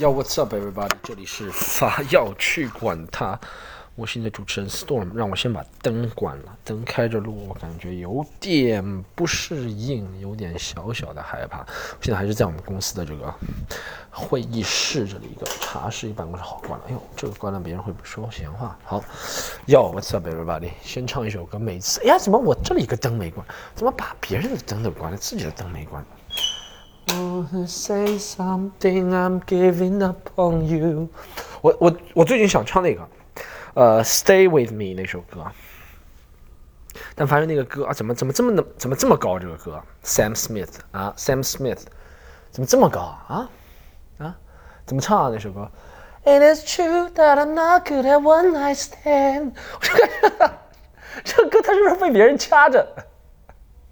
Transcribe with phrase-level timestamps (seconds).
[0.00, 0.94] Yo, what's up, everybody？
[1.02, 3.38] 这里是法要去管它，
[3.94, 5.12] 我是你的主持人 Storm。
[5.14, 11.66] 让我先把灯关了，灯开着录，我感觉有点不适应，有点小小的害怕。
[12.00, 13.34] 现在还是在我们公司的这个
[14.10, 16.42] 会议室这里一个茶室，一办公室。
[16.42, 16.86] 好，关了。
[16.88, 18.78] 哎呦，这个关了，别人会说闲话。
[18.82, 19.04] 好
[19.66, 20.70] ，Yo, what's up, everybody？
[20.82, 21.58] 先唱一首歌。
[21.58, 23.46] 每次，哎呀，怎么我这里一个灯没关？
[23.74, 26.02] 怎么把别人的灯都关了，自己的灯没关
[27.66, 31.08] ？Say something, I'm giving up on you。
[31.60, 33.08] 我我我最近想唱那个，
[33.74, 35.44] 呃，Stay with me 那首歌，
[37.14, 39.38] 但发现那个歌啊，怎么怎么这么怎么这么高？
[39.38, 41.80] 这个歌，Sam Smith 啊，Sam Smith，
[42.50, 43.48] 怎么这么高啊？
[44.18, 44.36] 啊，
[44.86, 45.30] 怎么唱啊？
[45.32, 45.70] 那首歌
[46.24, 49.52] ？It is true that I'm not good at one night stand。
[49.74, 50.52] 我这个
[51.24, 52.86] 这个歌，他是不是被别人掐着？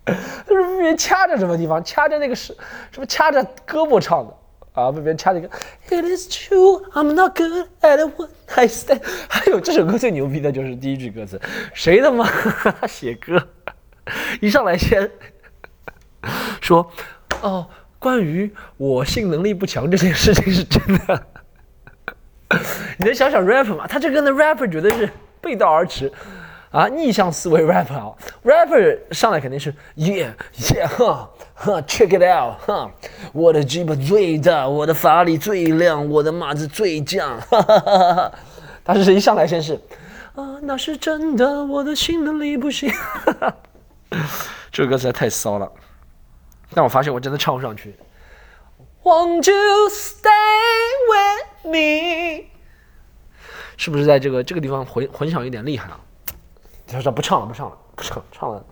[0.46, 1.82] 他是被别人掐着什么地方？
[1.84, 2.56] 掐着那个是，
[2.90, 4.34] 什么掐着胳膊唱的
[4.72, 4.90] 啊？
[4.90, 5.48] 被别人掐着一个。
[5.88, 9.00] It is true, I'm not good at what I stand。
[9.28, 11.40] 还有这首歌最牛逼的就是第一句歌词，
[11.74, 12.28] 谁他妈
[12.88, 13.48] 写歌？
[14.40, 15.10] 一上来先
[16.60, 16.90] 说，
[17.42, 21.26] 哦，关于我性能力不强这件事情是真的。
[22.96, 23.86] 你能想想 rapper 吗？
[23.86, 25.10] 他这跟那 rapper 绝对是
[25.40, 26.10] 背道而驰。
[26.70, 28.12] 啊，逆向思维 rapper 啊
[28.44, 32.90] ，rapper 上来肯定是 yeah yeah 哈哈 check it out 哈，
[33.32, 38.32] 我的鸡巴最大，我的法力最亮，我的马子最犟，哈哈哈哈。
[38.84, 39.80] 但是一上来先是
[40.34, 43.56] 啊，那是真的，我的心能力不行，哈哈。
[44.70, 45.70] 这个歌实在太骚了，
[46.74, 47.96] 但我发现我真的唱不上去。
[49.02, 50.28] Won't you stay
[51.08, 52.46] with me？
[53.76, 56.00] 是不是在这个这个地方混混响有点厉害啊？
[56.90, 58.64] 他说不唱了，不唱了，不唱了，唱了，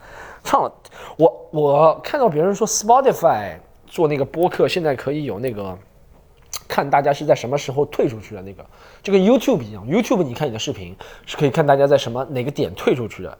[0.43, 0.73] 唱了。
[1.17, 5.77] 我我看到别人说 Spotify 做那个播客，现在可以有那个
[6.67, 8.65] 看大家是在什么时候退出去的那个，
[9.03, 13.39] 就跟 YouTube 一样，YouTube 你看你的视频是可以看大家在什么哪个点退出去的，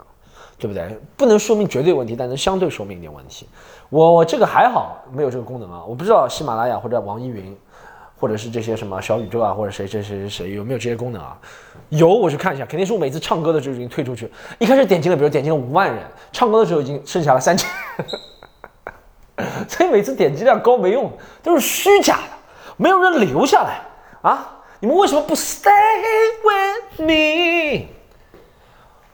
[0.57, 0.99] 对不对？
[1.15, 3.47] 不能说明绝对问题，但能相对说明一点问题。
[3.89, 5.83] 我我这个还好，没有这个功能啊。
[5.85, 7.57] 我不知道喜马拉雅或者网易云。
[8.19, 11.37] 或者是这些什么小宇宙啊，或者谁谁谁谁谁有没有这些功能啊？
[11.89, 12.65] 有，我去看一下。
[12.65, 14.31] 肯定是我每次唱歌的时候已经退出去。
[14.59, 17.69] 一开始点击了，比如点击了五万人，唱歌的时候已经剩下了三千。
[19.69, 21.11] 所以每次点击量高没用，
[21.43, 22.23] 都是虚假的，
[22.75, 23.81] 没有人留下来
[24.23, 24.63] 啊！
[24.79, 25.71] 你们为什么不 stay
[26.43, 27.01] with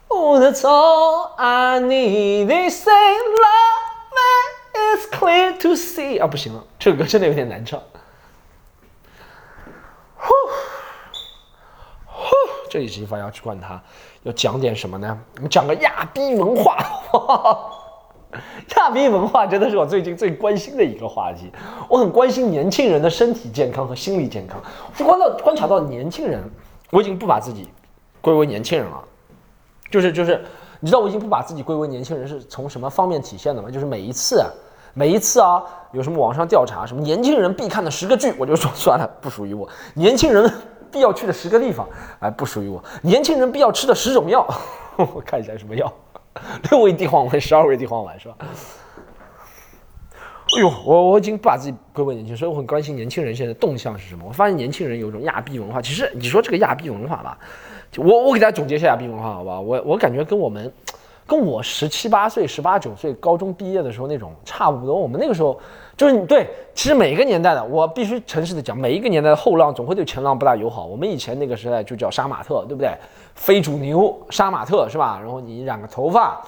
[0.07, 2.47] me？Oh, that's all I need.
[2.47, 3.83] They say love
[4.95, 6.21] is clear to see.
[6.21, 7.81] 啊，不行了，这个歌真的有点难唱。
[12.73, 13.79] 这一集法要去管它，
[14.23, 15.15] 要讲点什么呢？
[15.35, 16.75] 我们讲个亚逼文化。
[18.75, 21.51] 亚逼文化真的是我最近最关心的一个话题。
[21.87, 24.59] 我很关心年轻人的身体健康和心理健康。
[24.97, 26.41] 我观到观察到年轻人，
[26.89, 27.69] 我已经不把自己
[28.21, 28.99] 归为年轻人了。
[29.91, 30.43] 就是就是，
[30.79, 33.69] 你知道我已经不把自己归为年轻人是从什么方面体现的吗？
[33.69, 34.43] 就是每一次，
[34.95, 35.61] 每一次啊，
[35.91, 39.69] 有什么网上调查，什么年轻人必看的十个剧，我就说算了，不属于我。
[39.93, 40.51] 年轻人。
[40.93, 41.85] 必要去的十个地方，
[42.19, 42.81] 哎，不属于我。
[43.01, 44.47] 年轻人必要吃的十种药，
[44.95, 45.91] 我看一下什么药。
[46.69, 48.35] 六味地黄丸，十二味地黄丸是吧？
[50.55, 54.23] 哎呦，我我已经不把自己归为年轻人，所以我很关心年轻人现在动向是什么。
[54.27, 55.81] 我发现年轻人有一种亚逼文化。
[55.81, 57.37] 其实你说这个亚逼文化吧，
[57.97, 59.59] 我我给大家总结一下亚逼文化，好吧？
[59.59, 60.71] 我我感觉跟我们。
[61.25, 64.93] 跟我十七八岁、十八九岁高中毕业的时候那种差不多。
[64.93, 65.57] 我们那个时候
[65.95, 70.85] 就是你对，其实每一个年代的，我必须诚实的讲，每一个年代的后浪总会对前浪不大友好。
[70.85, 72.91] 我们以前那个时代就叫杀马特，对不对？
[73.35, 75.19] 非主流杀马特是吧？
[75.21, 76.41] 然后你染个头发，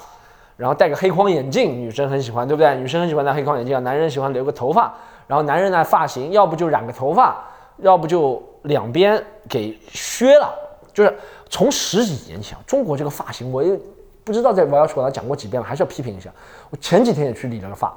[0.58, 2.76] 然后戴个黑框眼镜，女生很喜欢，对不对？
[2.76, 4.92] 女生很喜欢戴黑框眼镜，男人喜欢留个头发。
[5.28, 7.36] 然后男人呢，发型要不就染个头发，
[7.78, 10.54] 要不就两边给削了。
[10.92, 11.16] 就是
[11.50, 13.80] 从十几年前，中国这个发型，我也。
[14.24, 16.32] 不知道在我要说他讲过几遍了，还是要批评一下。
[16.72, 17.96] 我前几天也去理了个发，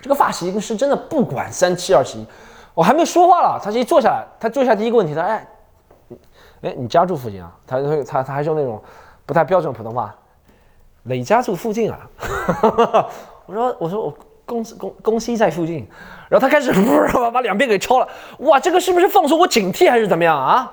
[0.00, 2.26] 这个发型师真的不管三七二十一。
[2.74, 5.48] 我还没说话了，他一坐下来，他坐下第一个问题，他哎，
[6.62, 7.52] 哎，你家住附近啊？
[7.66, 8.82] 他他他他还是用那种
[9.26, 10.14] 不太标准普通话，
[11.02, 11.98] 哪家住附近啊？
[13.46, 14.14] 我说我说我
[14.46, 15.86] 公司公公司在附近，
[16.28, 16.72] 然后他开始
[17.12, 18.08] 把 把两边给抄了。
[18.38, 20.72] 哇，这个是不是放松我警惕还是怎么样啊？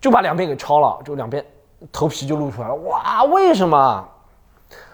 [0.00, 1.44] 就把两边给抄了，就两边。
[1.92, 3.24] 头皮就露出来了，哇！
[3.24, 4.08] 为什么？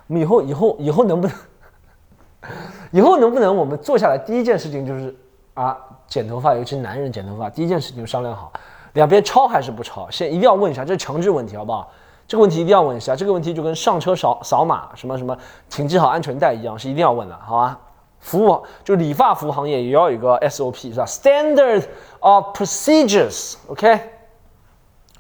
[0.09, 1.37] 我们以后以后以后能不能？
[2.91, 5.15] 以后能不能我们坐下来第一件事情就是
[5.55, 5.77] 啊，
[6.07, 8.53] 剪头发，尤其男人剪头发，第一件事情就商量好，
[8.95, 10.09] 两边抄还是不抄？
[10.11, 11.91] 先一定要问一下，这是强制问题，好不好？
[12.27, 15.37] 这个问题一定要问一下，这个问题就跟上车扫扫码什么什么，
[15.69, 17.79] 请系好安全带一样，是一定要问的，好吧？
[18.21, 21.85] 服务就理发服务行业也要有一个 SOP 是吧？Standard
[22.21, 23.99] of procedures，OK，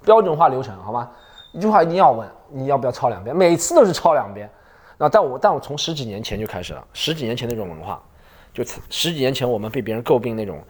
[0.04, 1.10] 标准化流程好吗？
[1.52, 3.34] 一句话一定要问，你要不要抄两遍？
[3.34, 4.48] 每次都是抄两遍。
[5.02, 8.02] 那但我但我从十几年前就开始了，十几年前那种文化，
[8.52, 10.62] 就十几年前我们被别人诟病那种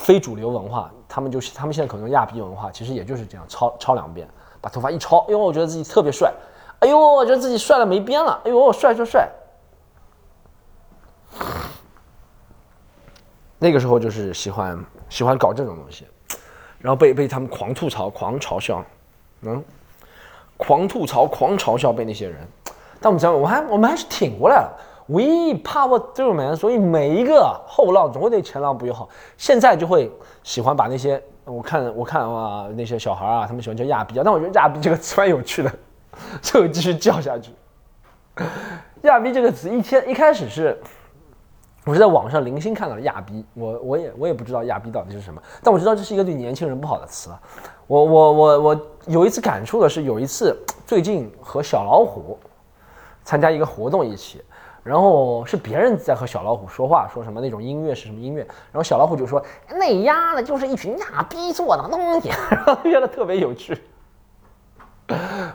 [0.00, 4.26] 非主流文化，他们就是他们现在可能亚逼文化，其实也就是这样，抄抄两遍，
[4.60, 6.34] 把头发一抄，哎呦，我觉得自己特别帅，
[6.80, 9.30] 哎呦，我觉得自己帅的没边了，哎呦，我帅就帅。
[13.60, 16.04] 那个时候就是喜欢喜欢搞这种东西，
[16.80, 18.84] 然后被被他们狂吐槽、狂嘲笑，
[19.42, 19.62] 嗯，
[20.56, 22.44] 狂吐槽、狂嘲笑被那些人。
[23.02, 24.72] 但我们讲，我还我们还是挺过来了。
[25.06, 29.08] We power through man，所以每一个后浪总会对前浪不友好。
[29.36, 30.10] 现在就会
[30.44, 35.72] 喜欢把那些我看我看啊那些小孩啊，他们喜欢叫亚逼啊，但我觉得亚逼这个词蛮有趣的，
[36.40, 37.50] 就继续叫下去。
[39.02, 40.80] 亚逼这个词一天一开始是。
[41.84, 47.28] 我是在网上零星看到了“亚逼”，我我也我也不知道“亚逼”到底是什么，但我知道这是一个对年轻人不好的词。
[47.88, 50.56] 我我我我有一次感触的是，有一次
[50.86, 52.38] 最近和小老虎
[53.24, 54.42] 参加一个活动一起，
[54.82, 58.42] 然后是别人在和小老虎说话，说什么那种音乐是什么音乐，
[58.72, 63.80] 然后小老虎就说那丫的就是一群亚逼做的东西，然 后觉得特别有趣。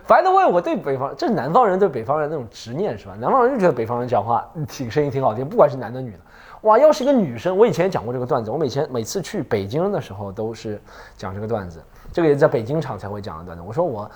[0.05, 3.15] 反正问我对北方，这是南方人对北方人那种执念是吧？
[3.19, 6.19] 南方人就觉得北方人讲话挺声音挺好听，不管是男的女的。
[6.61, 8.51] 哇，要是一个女生，我以前讲过这个段子。
[8.51, 10.81] 我每前每次去北京的时候都是
[11.15, 11.83] 讲这个段子，
[12.13, 13.63] 这个也在北京场才会讲的段子。
[13.65, 14.09] 我说我。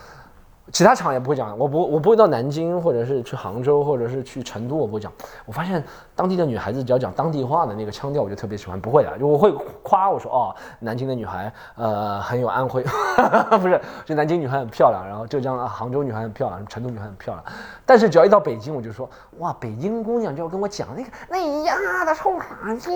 [0.72, 5.12] 其他厂也不会讲，我不我不会到南京或者是去杭州或者是去成都，我不会讲。
[5.46, 5.84] 我发现
[6.16, 8.80] 当地的女孩子只要讲当地话的那个腔调，我就特别喜欢。
[8.80, 9.52] 不会的，就我会
[9.84, 12.84] 夸我说哦，南京的女孩呃很有安徽，
[13.60, 17.44] 不是，就南京女孩很漂亮，然后浙江啊杭州女孩很漂亮，成都女孩很漂亮。
[17.86, 19.10] 但是只要一到北京，我就说
[19.40, 22.92] 哇，北京姑娘就要跟我讲那个那丫的臭傻鸡，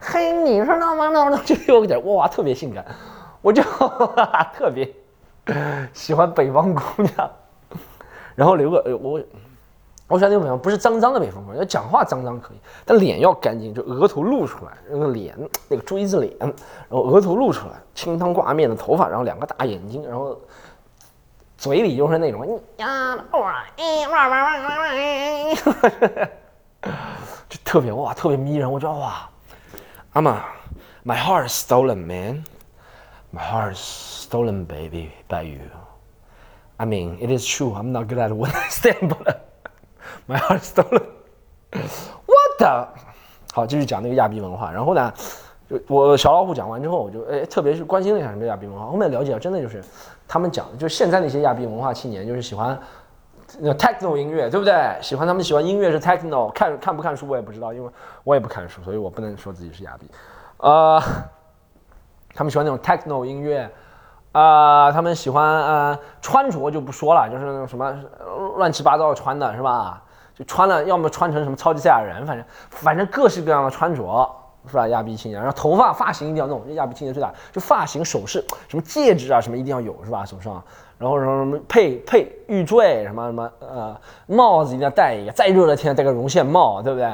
[0.00, 2.82] 嘿，你说那么那就有点哇，特别性感，
[3.42, 3.62] 我就
[4.54, 4.90] 特别。
[5.92, 7.30] 喜欢北方姑娘，
[8.36, 9.20] 然后留个呃我，
[10.06, 15.34] 我喜欢那种北方不是脏脏的北方姑娘，要讲话脏脏可以，但脸要干净，就额头露出来，那个脸
[15.68, 16.52] 那个锥子脸，然
[16.90, 20.38] 后额头露出来，清汤挂面的头发，然后两个大眼睛，然后
[21.56, 24.92] 嘴里就是那种呀哇哇哇哇哇，
[27.48, 29.28] 就特别哇特别迷人，我觉得哇，
[30.12, 30.44] 阿玛
[31.04, 32.44] ，my heart stolen man。
[33.30, 35.60] My heart's stolen, baby, by you.
[36.78, 37.74] I mean, it is true.
[37.74, 39.66] I'm not good at one night stand, but
[40.26, 41.02] my heart's stolen.
[41.70, 42.88] What the？
[43.52, 44.72] 好，继续讲那个亚逼文化。
[44.72, 45.12] 然后呢，
[45.68, 48.86] 就我小老虎讲完之后，我就哎，特别是关心了一下什么亚逼文化。
[48.86, 49.84] 后面了解，真的就是
[50.26, 52.80] 他们讲的，就是现在那些亚逼文化青年，就是喜欢
[53.58, 54.96] 那 techno 音乐，对不对？
[55.02, 57.90] 喜欢他们喜欢音乐是 techno，看看不看书我也不知道，因为
[58.24, 60.06] 我也不看书，所以我不能说自己是亚逼。
[60.56, 61.02] 呃。
[62.38, 63.68] 他们喜欢那种 techno 音乐，
[64.30, 67.92] 啊，他们喜欢呃穿着就不说了，就是那种什么
[68.56, 70.00] 乱七八糟穿的是吧？
[70.36, 74.30] 就穿了，要么穿成什么超级赛亚人，反正反正各式各样的穿着
[74.68, 74.86] 是吧？
[74.86, 80.24] 亚比青年，然后头发发型一定要弄，亚比青年最大就发型首饰，什么戒指啊什么一定要有是吧？
[80.24, 80.62] 手上，
[80.96, 87.12] 然后什么什么配配玉坠什么什么呃帽子一定要戴一个，再热的天戴个绒线帽，对不对？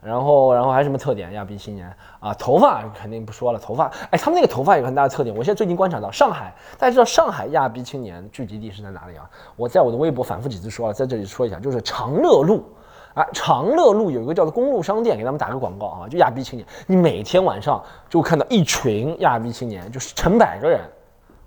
[0.00, 1.32] 然后，然后还有什么特点？
[1.32, 3.58] 亚逼青年啊，头发肯定不说了。
[3.58, 5.34] 头发，哎，他们那个头发有很大的特点。
[5.34, 9.28] 我现在最近观察到，上海，大家知道上海亚逼青年聚集地是在哪里啊？
[9.56, 12.64] 我在我的微博反复几次说了，在这里说一下，就是长乐路
[13.12, 13.26] 啊。
[13.32, 20.80] 长乐路有一个叫做公路商店，给他们打个广告啊，就亚逼青年，你每天晚上就看到一群亚逼青年，就是成百个人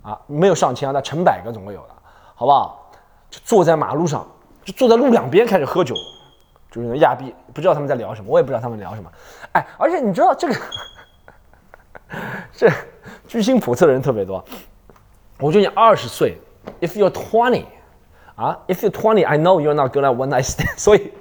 [0.02, 1.90] 啊，没有上千啊，但成百个总会有的，
[2.36, 2.92] 好不好？
[3.30, 4.28] 就坐在马路上，
[4.66, 5.96] 就坐在路两边开始喝酒。
[6.72, 9.12] 就是那亚币，不知道他们在聊什么，我也不知道他们聊什么。
[9.52, 10.56] 哎，而且你知道这个，
[12.54, 12.72] 这
[13.28, 14.42] 居心叵测的人特别多。
[15.38, 16.38] 我觉得你二十岁
[16.80, 17.66] ，if you're twenty，
[18.36, 20.78] 啊，if you're twenty，I know you're not gonna one night stand。
[20.78, 21.12] 所以，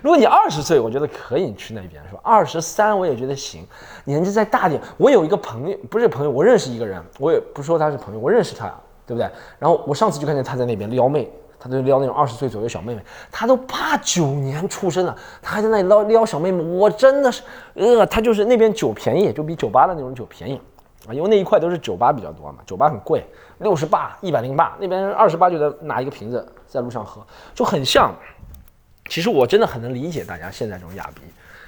[0.00, 2.20] 如果你二十岁，我觉得可以去那边，是吧？
[2.22, 3.66] 二十三我也觉得行，
[4.04, 4.80] 年纪再大点。
[4.96, 8.72] 我有一个朋友，不是朋友，我认识一个人，我也不说他是朋友，我认识他，
[9.04, 9.28] 对不对？
[9.58, 11.30] 然后我上次就看见他在那边撩妹。
[11.60, 17.42] 他就撩那种二十岁左右小妹妹，他都八九年出生了，他还在那里撩撩小妹妹，我真的是，
[17.74, 20.58] 呃，他就是那边酒便宜，就比酒吧的那种酒便宜
[21.06, 23.24] 啊，因为那一块都是酒吧比较多嘛，酒吧很贵，
[23.58, 27.22] 六十八、一百零八，那边二十八就得拿一个瓶子在路上喝，
[27.54, 28.14] 就很像。
[29.08, 31.20] 其实我真的很能理解大家现在这种亚逼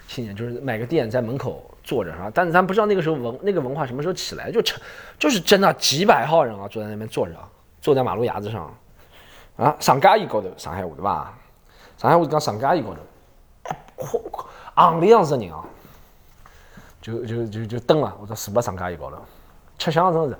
[0.07, 2.31] 青年，就是买个店在门口坐着是吧？
[2.33, 4.81] 但是咱不知道那个时候文那个文化什么时候起来，就成
[5.19, 7.35] 就是真的几百号人啊，坐在那边坐着，
[7.81, 8.73] 坐在马路牙子上。
[9.57, 11.35] 啊，上街一高头，上海话对吧？
[11.99, 13.01] 上海我讲上街一高头，
[13.65, 13.77] 哎，
[14.75, 15.63] 昂的样子的人啊，
[17.01, 19.19] 就就就就蹲了，我说坐不上街一高头，
[19.79, 20.37] 吃香真是。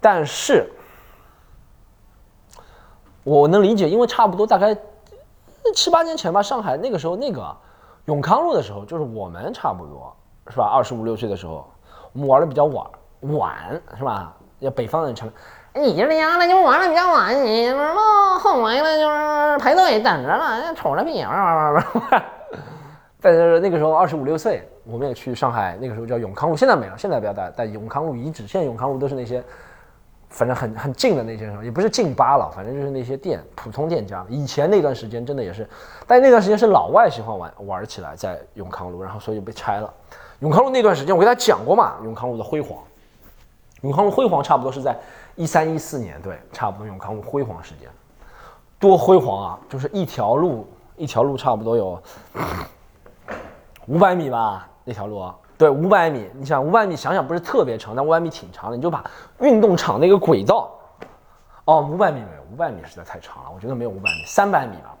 [0.00, 0.68] 但是，
[3.22, 4.76] 我能理解，因为差不多大概
[5.74, 7.54] 七八年前吧，上海那个时候那个
[8.06, 10.16] 永康路的时候，就是我们差不多
[10.48, 10.64] 是吧？
[10.64, 11.70] 二十五六岁的时候，
[12.12, 14.34] 我们玩的比较晚晚是吧？
[14.60, 15.30] 要北方人成。
[15.74, 18.38] 你这样的就玩的比较晚，你知道吗？
[18.40, 21.84] 后来呢就是排队等着了，瞅着屁玩
[23.20, 28.46] 但是那个时候二十五六岁，我们也去上海，那个时候叫永康路，现在没了，现在不要带带永康路遗址。
[28.46, 29.44] 现在永康路都是那些，
[30.30, 34.24] 反正很很近的那些什么，也不是近巴了，反正就是那些店，普通店家。
[34.28, 35.68] 以前那段时间真的也是，
[36.06, 39.92] 但那段时间是老外喜欢玩玩起来，在永康路，然后所以被拆了。
[40.40, 42.78] 永康路那段时间我给大家讲过嘛，永康路的辉煌，
[43.82, 44.96] 永康路辉煌差不多是在。
[45.40, 47.88] 一三一四年，对，差不多永康路辉煌时间，
[48.78, 49.58] 多辉煌啊！
[49.70, 50.68] 就是一条路，
[50.98, 51.98] 一条路差不多有
[53.86, 56.28] 五百米吧，那条路，对，五百米。
[56.34, 58.76] 你想五百米，想想不是特别长，但五百米挺长的。
[58.76, 59.02] 你就把
[59.38, 60.70] 运动场那个轨道，
[61.64, 64.94] 哦，五百米没有，五百米实在太长了，我觉得没有五百米，三百米吧，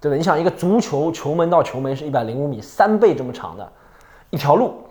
[0.00, 0.16] 对吧？
[0.16, 3.72] 你想一个足球球门到球门是一百零五米，三倍这么长的
[4.30, 4.82] 一条路，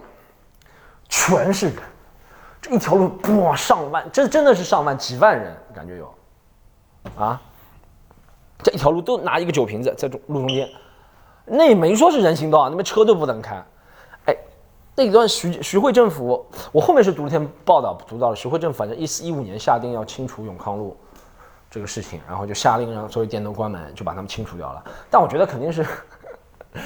[1.10, 1.75] 全是人。
[2.63, 3.12] 这一条路
[3.43, 6.13] 哇，上万，这真的是上万，几万人感觉有，
[7.17, 7.39] 啊，
[8.63, 10.70] 这一条路都拿一个酒瓶子在中路中间，
[11.43, 13.62] 那也没说是人行道，那边车都不能开，
[14.27, 14.36] 哎，
[14.96, 20.96] 那一段徐徐汇政府，我后面是读了篇报道，读到了徐汇政府，反正一四一五年下定要清除永康路
[21.70, 24.82] 这个事情，然后就下令让所有店都关门，就把他们清除掉了。
[25.10, 25.86] 但我觉得肯定是。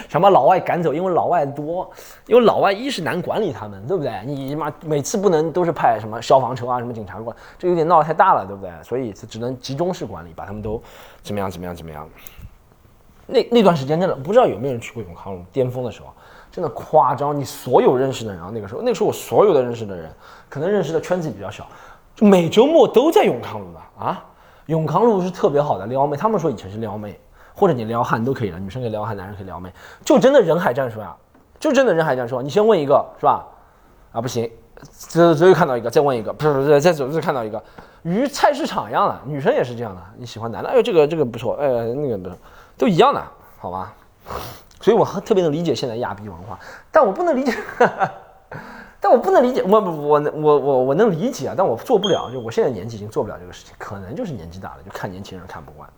[0.10, 1.90] 想把老外赶走，因为老外多，
[2.26, 4.12] 因为老外一是难管理他们，对不对？
[4.26, 8.72] 你妈每次不能都是派什么消防车啊、什么警察过来，这有点闹得太大了，对不对？
[8.84, 10.82] 所以只能集中式管理，把他们都
[11.22, 12.10] 怎么样、怎么样、怎么样。
[13.26, 16.08] 那那段时间真的不知道有没有人去过永康路巅峰的时候，
[16.50, 17.38] 真的夸张。
[17.38, 20.10] 你所有认识的人，啊，那个时候，那个时候我所有的认识的人，
[20.48, 21.68] 可能认识的圈子比较小，
[22.16, 24.24] 就每周末都在永康路的啊。
[24.68, 27.20] 永康路是特别好的撩妹，他们说以前是撩妹。
[27.58, 29.74] 或者你撩汉都可以了，女生可以撩汉，男人可以撩妹，
[30.06, 31.16] 就真的人海战术呀，
[31.60, 32.40] 就真的人海战术。
[32.40, 33.44] 你先问一个是吧？
[34.12, 34.48] 啊不行，
[35.10, 37.62] 这这又看到一个，再问一个，不是不是，再走再看到一个，
[38.04, 40.02] 鱼菜市场一样的，女生也是这样的。
[40.18, 42.36] 你喜欢男的，哎呦这个这个不错，哎那个不是，
[42.78, 43.20] 都一样的，
[43.58, 43.92] 好吧？
[44.80, 46.60] 所以我特别能理解现在亚逼文化，
[46.92, 47.58] 但我不能理解，
[49.02, 55.90] 但我不能理解，我我我我我能理解啊，但我做不了，就我现在年纪已经做不了这个事情，可能就是年纪大了，就看年轻人看不惯。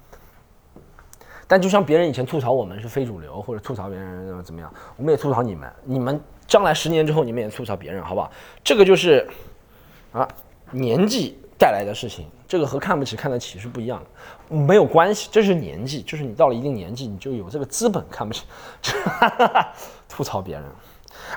[1.49, 5.67] 但就像别人以前吐槽我们是非主流，或者吐槽别人怎么样，我们也吐槽你们。
[5.83, 8.31] 你们将来十年之后，你们也吐槽别人，好不好？
[8.63, 9.27] 这个就是，
[10.11, 10.27] 啊，
[10.69, 12.27] 年纪带来的事情。
[12.47, 15.27] 这个和看不起、看得起是不一样的，没有关系。
[15.31, 18.43] 这是年纪，就是你到了一定年纪，你就有这个资本看不起，
[20.07, 20.63] 吐槽别人。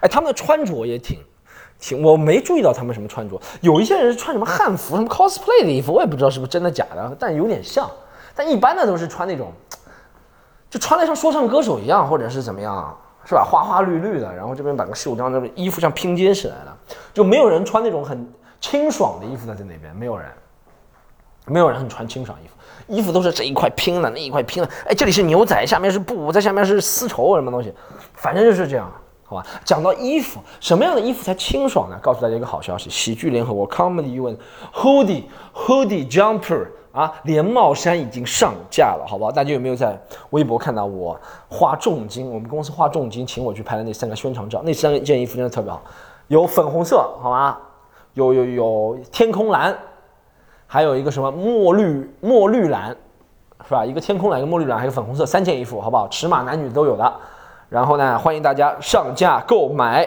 [0.02, 1.20] 哎，他们的穿着也挺，
[1.80, 3.40] 挺，我没注意到他们什么穿着。
[3.62, 7.90] 有一些人是穿什么汉服、什么 cosplay 的衣服，我也不知道是不是真的假的，但有点像。
[8.34, 9.50] 但一般的都是穿那种。
[10.72, 13.44] 就穿的像说唱歌手一样，或者是怎么样，是吧？
[13.44, 16.74] 花花绿绿的，然后这边把个袖章，这个衣服像拼接起来的，
[17.12, 18.26] 就没有人穿那种很
[18.58, 20.26] 清爽的衣服在在那边，没有人，
[21.44, 22.54] 没有人很穿清爽衣服，
[22.88, 27.70] 衣服都是这一块拼的，那一块拼的，哎，这里是牛仔，下面是布，在下面是丝绸什么东西，
[28.14, 28.90] 反正就是这样，
[29.24, 29.46] 好吧？
[29.66, 31.98] 讲到衣服，什么样的衣服才清爽呢？
[32.00, 34.38] 告诉大家一个好消息，喜剧联合国 Comedy UN
[34.72, 35.24] Hoodie
[35.54, 36.68] Hoodie Jumper。
[36.92, 39.32] 啊，连帽衫已经上架了，好不好？
[39.32, 39.98] 大家有没有在
[40.30, 41.18] 微博看到我
[41.48, 44.60] 花重金，我们公司花重金请我去拍的那三个宣传照？
[44.62, 45.82] 那三件衣服真的特别好，
[46.28, 47.56] 有粉红色，好吗？
[48.12, 49.74] 有有有天空蓝，
[50.66, 52.94] 还有一个什么墨绿墨绿蓝，
[53.66, 53.86] 是吧？
[53.86, 56.06] 一个天空蓝，一个墨绿蓝，还有粉红色，三件衣服，好不好？
[56.08, 57.10] 尺码男女都有的。
[57.70, 60.06] 然后呢，欢迎大家上架购买，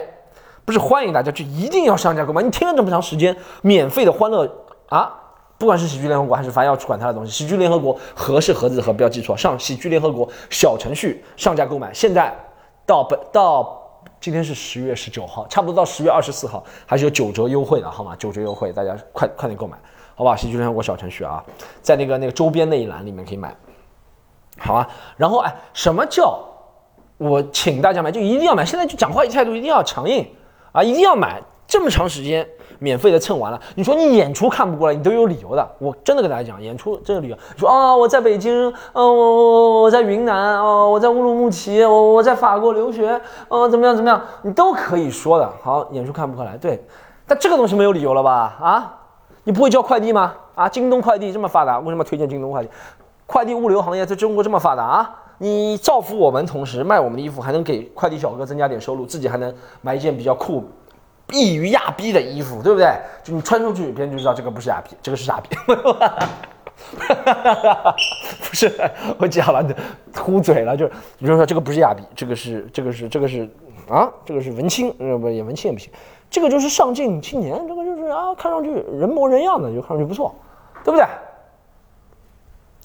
[0.64, 2.44] 不是欢迎大家，就一定要上架购买。
[2.44, 4.48] 你听了这么长时间，免费的欢乐
[4.90, 5.12] 啊！
[5.58, 9.36] 不管是喜剧联合国还是凡要去管他的东西，喜剧联合国和是盒子和，不要记错。
[9.38, 12.36] 上喜剧联合国小程序上架购买，现在
[12.86, 13.82] 到本到
[14.20, 18.16] 今天是十月十九号，差不多到十月二十四号还是有九折优惠的，好吗？
[18.18, 19.78] 九折优惠，大家快快点购买，
[20.16, 20.36] 好吧？
[20.36, 21.44] 喜剧联合国小程序啊，
[21.82, 23.56] 在那个那个周边那一栏里面可以买，
[24.58, 24.88] 好啊。
[25.16, 26.38] 然后哎，什么叫
[27.18, 28.66] 我请大家买就一定要买？
[28.66, 30.28] 现在就讲话态度一定要强硬
[30.72, 31.42] 啊，一定要买，
[31.76, 32.48] 这么长时间。
[32.80, 35.70] 免费的蹭完了，你说你演出看不过来，你都有理由的。
[35.80, 37.38] 我真的跟大家讲，演出真的理由。
[37.58, 45.50] 说啊，我在北京，嗯，我我我在云南，哦，我在乌鲁木齐，我我在法国留学，哦，怎么样怎么样，你都可以说的。
[45.62, 46.82] 好，演出看不过来，对，
[47.28, 48.58] 但这个东西没有理由了吧？
[48.62, 48.94] 啊，
[49.44, 50.34] 你不会叫快递吗？
[50.56, 52.70] 啊，京东快递这么发达，为什么推荐京东快递？
[53.26, 55.16] 快递物流行业在中国这么发达啊？
[55.38, 60.64] 你造福我们，同时卖我们的衣服，还能给快递小哥增加点收入，自己还能买一件比较酷、
[61.32, 62.94] 易于亚逼的衣服，对不对？
[63.24, 65.50] 就你穿出去，别人就知道这个不是亚逼，这个是傻逼。
[68.44, 68.72] 不是，
[69.18, 69.66] 我讲了，
[70.14, 73.50] 秃嘴了，就是比如说这个不是亚逼，这个是这个是这个是
[73.90, 75.92] 啊，这个是文青，呃不也文青也不行，
[76.30, 80.36] 这个就是上进青年，这个就是啊，看上去人模人样的，就看上去不错，
[80.84, 81.06] 对不对？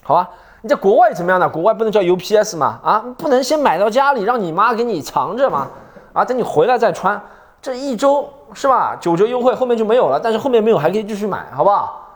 [0.02, 0.30] 好吧。
[0.62, 1.49] 你在国外怎么样呢？
[1.49, 2.78] 国外不能叫 UPS 吗？
[2.85, 5.68] 啊，不能先买到家里，让你妈给你藏着吗？
[6.12, 7.18] 啊，等你回来再穿，
[7.62, 8.97] 这一周是吧？
[9.00, 10.19] 九折优惠，后面就没有了。
[10.19, 12.09] 但是后面没有还可以继续买，好不好？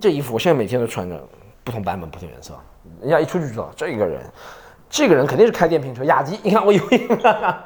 [0.00, 1.20] 这衣服我现在每天都穿着，
[1.64, 2.54] 不同版本、不同颜色。
[3.00, 4.20] 人家一出去就知道这个人，
[4.88, 6.38] 这个人肯定是开电瓶车，雅迪。
[6.42, 7.56] 你看我有一个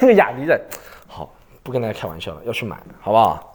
[0.00, 0.60] 那个雅迪的，
[1.06, 1.28] 好，
[1.62, 3.52] 不跟大家开玩笑了，要去买，好不好？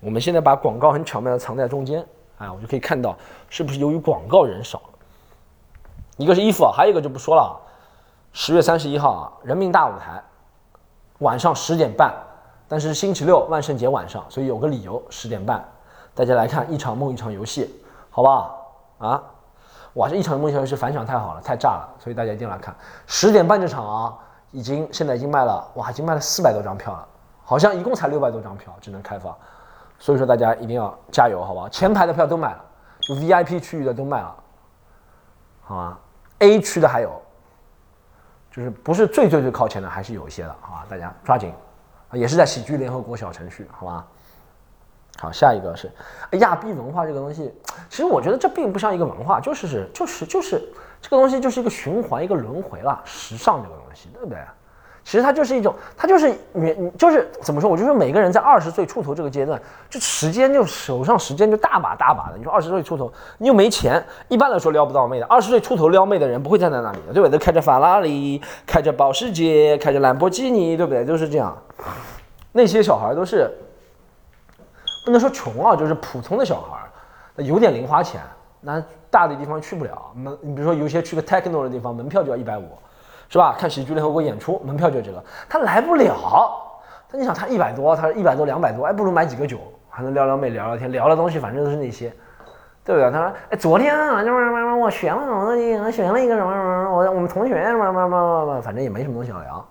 [0.00, 2.04] 我们现在把广告很巧妙的藏在中间，
[2.38, 3.16] 哎，我就可以看到
[3.48, 4.82] 是不是由于广告人少。
[6.16, 7.60] 一个是衣服啊，还有一个就不说了。
[8.32, 10.22] 十月三十一号啊，人民大舞台，
[11.22, 12.12] 晚上十点半，
[12.68, 15.64] 但是星期六万圣节晚上，所以有个理由十点半，
[16.14, 18.58] 大家来看一场梦一场游戏，好不好？
[18.98, 19.22] 啊，
[19.94, 22.74] 哇，这一场梦一场游戏反响太好了，太炸了，所以大家一定要来看。
[23.06, 24.18] 十点半这场啊，
[24.50, 27.06] 已经现在已经卖了，哇，已经卖了四百多张票了，
[27.44, 29.36] 好像一共才六百多张票只能开放，
[29.98, 31.68] 所以说大家一定要加油，好不好？
[31.68, 32.64] 前排的票都买了，
[33.00, 34.36] 就 VIP 区域的都卖了。
[35.64, 36.00] 好吧
[36.40, 37.21] ，A 区的还有，
[38.54, 41.52] 就是不是最最最靠前的，还是有一些的，好吧，大家抓紧，
[42.12, 44.06] 也是在喜剧联合国小程序，好吧。
[45.18, 45.90] 好，下一个是
[46.38, 47.52] 亚逼文化这个东西，
[47.88, 50.62] 其实我觉得这并不像一个文化，就是是就是就是
[51.00, 54.38] 这个东西就是一个循环，一个轮回了，时尚这个东西，对不对？
[55.04, 57.68] 其实它就是一种，它就是你，就是怎么说？
[57.68, 62.38] 我就说每个人在二十岁出头这个阶段，就时间就手上时间就大把大把的。
[62.38, 65.26] 你说二十岁出头，你又没钱，一般来说撩不到妹的。
[65.26, 67.36] 二十岁出头撩妹的人不会站在那里的，对不对？
[67.36, 71.04] 都开着法拉利，开着保时捷，开着兰博基尼，对不对？
[71.04, 71.56] 都是这样。
[72.52, 73.50] 那些小孩都是
[75.04, 78.20] 不能说穷啊，就是普通的小孩，有点零花钱，
[78.60, 80.12] 那大的地方去不了。
[80.14, 82.68] 门，你比如说有些去个 techno 的地方，门票就要一百五。
[83.32, 83.56] 是吧？
[83.58, 86.14] 看喜剧联合国演出，门票就这个，他来不了。
[87.10, 89.56] 他你想，他一百多，他一百多两百多，哎，不如买几个酒，
[89.88, 92.12] 还能撩撩妹，聊聊天，聊的东西反正都是那些，
[92.84, 93.10] 对不对？
[93.10, 99.66] 他说，哎，昨天啊，就是，我选了什么东西，我选了一个什么什么，我我们同学什么什么什么，反正也没什么东西好聊。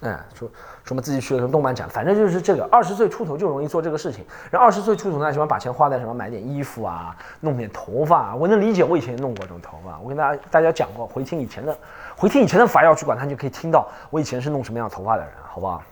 [0.00, 0.46] 哎，说
[0.84, 4.24] 什么自己去了什么动漫展，反正就是这个二十岁出头就容易做这个事情。
[4.50, 8.36] 然后二十岁出头呢，喜欢把钱花在什么买点衣服啊，弄点头发。
[8.36, 9.98] 我能理解，我以前也弄过这种头发。
[10.00, 11.74] 我跟大家大家讲过，回听以前的，
[12.14, 15.82] 回听以前的法药去管他，就可以听到我以前是弄什么样头发的人，好不好？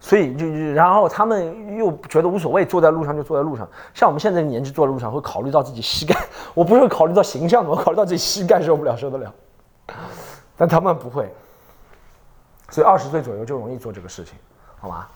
[0.00, 3.66] 所以就就然后他们又觉得无所谓，坐在路上就坐在路上。
[3.94, 6.14] 像我们现在的年纪坐在路上，会考虑到自己膝盖，
[6.54, 9.32] 我不是考虑到形象的，我考虑到自己膝盖受不了，受得了。
[10.56, 11.32] 但他们不会。
[12.74, 14.36] 所以二十岁左右就容易做这个事情，
[14.80, 15.06] 好吗？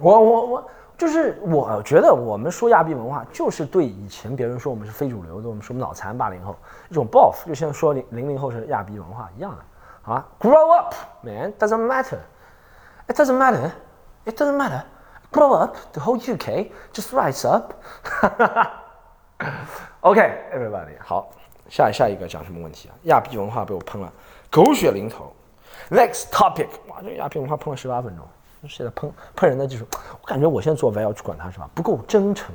[0.00, 6.56] 我我我就是我觉得我们说亚币文化，就是对以前别人说我们是非主流的，我们说我们脑残八零后
[6.88, 9.58] 一种报复，就像说零零零后是亚币文化一样的，
[10.00, 12.20] 好吗？Grow up, man, doesn't matter.
[13.06, 13.70] It doesn't matter.
[14.24, 14.84] It doesn't matter.
[15.30, 17.74] Grow up, the whole UK just rise up.
[20.00, 20.20] OK,
[20.54, 20.96] everybody.
[21.00, 21.28] 好，
[21.68, 22.96] 下下一个讲什么问题啊？
[23.02, 24.10] 亚币文化被我喷了。
[24.54, 25.32] 狗血淋头
[25.90, 28.24] ，next topic，哇，这鸦片文化喷了十八分钟，
[28.68, 29.84] 现在喷喷人的技术，
[30.22, 31.68] 我感觉我现在做 V 要去管他是吧？
[31.74, 32.54] 不够真诚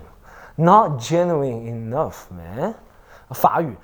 [0.55, 2.73] ，not genuine enough，man，
[3.31, 3.75] 法语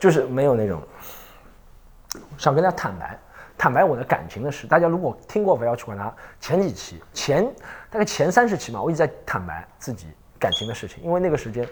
[0.00, 0.80] 就是没有那种
[2.38, 3.18] 想跟大家坦白，
[3.58, 4.66] 坦白我的感情的事。
[4.66, 6.10] 大家如果听过 V 要去管他
[6.40, 7.44] 前几期，前
[7.90, 10.06] 大概前三十期嘛，我一直在坦白自己。
[10.38, 11.68] 感情的事情，因为那个时间，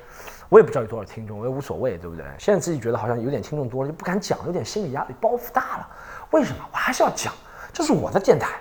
[0.49, 2.25] 我也不知道有多少听众，我也无所谓，对不对？
[2.39, 5.89] 现在自己觉得好像有点听众多了，就不敢讲，有点心理压力，包袱大了。
[6.31, 6.59] 为什么？
[6.73, 7.33] 我还是要讲，
[7.73, 8.57] 这是我的电台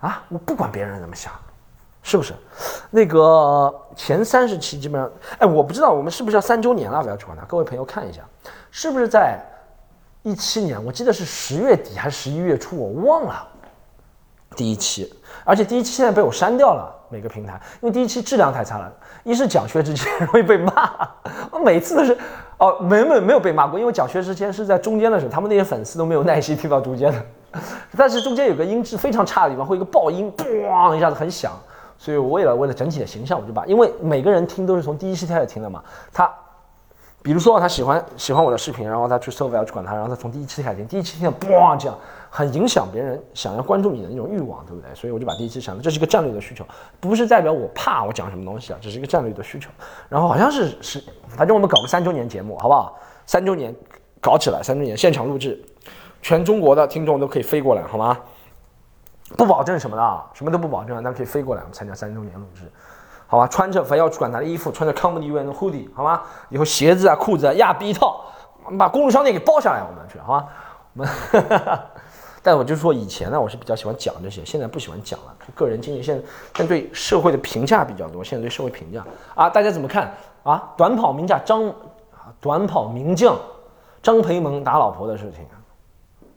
[0.00, 1.32] 啊，我不管别人怎么想，
[2.02, 2.34] 是不是？
[2.90, 7.44] 那个前三十期基本上，哎，我不知道我们是不是要三周年了，不要去管它。
[7.44, 8.22] 各位朋友看一下，
[8.70, 9.38] 是不是在
[10.22, 10.82] 一七年？
[10.84, 13.46] 我记得是十月底还是十一月初，我忘了。
[14.56, 18.90] 第一期，而且第一期现在被我删掉了，每个平台，因为第一期质量太差了。
[19.24, 20.72] 一是讲薛之谦容易被骂，
[21.52, 22.16] 我每次都是，
[22.56, 27.22] 哦，没没没有被骂过，因为讲薛之谦是在中间的时候，他们那些粉丝都没有耐心听到中间的，
[27.96, 31.52] 但是中间有个音质非常差的地方，会一个爆音，咣一下子很响，
[31.98, 36.32] 所以我为了为了整体的形象，我就把，因为每个人听都是从第一期开始听的嘛，他
[37.22, 41.98] 比如说他喜欢喜欢我的视频，然后他去搜，我要去管他，然后他从第一期开始听，第一期听嘣这样，
[42.30, 44.94] 很影响别人想要关注你的那种欲望，对不对？
[44.94, 46.64] 所以我就把第一期删了，这是一个战略的需求，
[47.00, 49.68] 不是代表我怕我讲什么东西啊，这是一个战略的需求。
[50.08, 52.96] 然后好像是是，反正我们搞个三周年节目，好不好？
[53.26, 53.74] 三周年
[54.20, 55.60] 搞起来，三周年现场录制，
[56.22, 58.16] 全中国的听众都可以飞过来，好吗？
[59.36, 62.62] 不保证什么的，什么都不保证，但可以飞过来我们参加三周年录制。
[63.26, 66.22] 好吧，穿着非要去管他的衣服，穿着 Comedy UN 的 hoodie，好吗？
[66.48, 68.24] 以后鞋子啊、裤子啊亚逼一套，
[68.76, 70.48] 把公路商店给包下来，我们去，好吗？
[70.94, 71.08] 我们，
[72.42, 76.22] 但我就说以前呢，我是比较喜欢讲这些，现在不喜欢讲了，个人经历，现在
[76.56, 80.72] 现在对社会的评价比较多，现在对社会评价啊，大家怎么看啊？
[80.76, 81.74] 短跑名将张，
[82.40, 83.38] 短跑名将
[84.02, 85.46] 张培萌打老婆的事情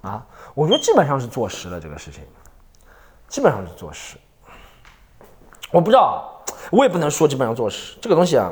[0.02, 2.24] 啊，我觉得基本上是坐实了这个事情，
[3.28, 4.18] 基本上是坐实，
[5.72, 6.30] 我不知道。
[6.72, 8.50] 我也不能说基本上坐实这个东西啊，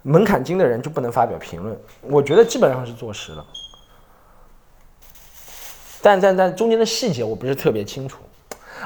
[0.00, 1.78] 门槛低的人就不能发表评论。
[2.00, 3.44] 我觉得基本上是坐实了，
[6.02, 8.18] 但但但中间的细节我不是特别清楚。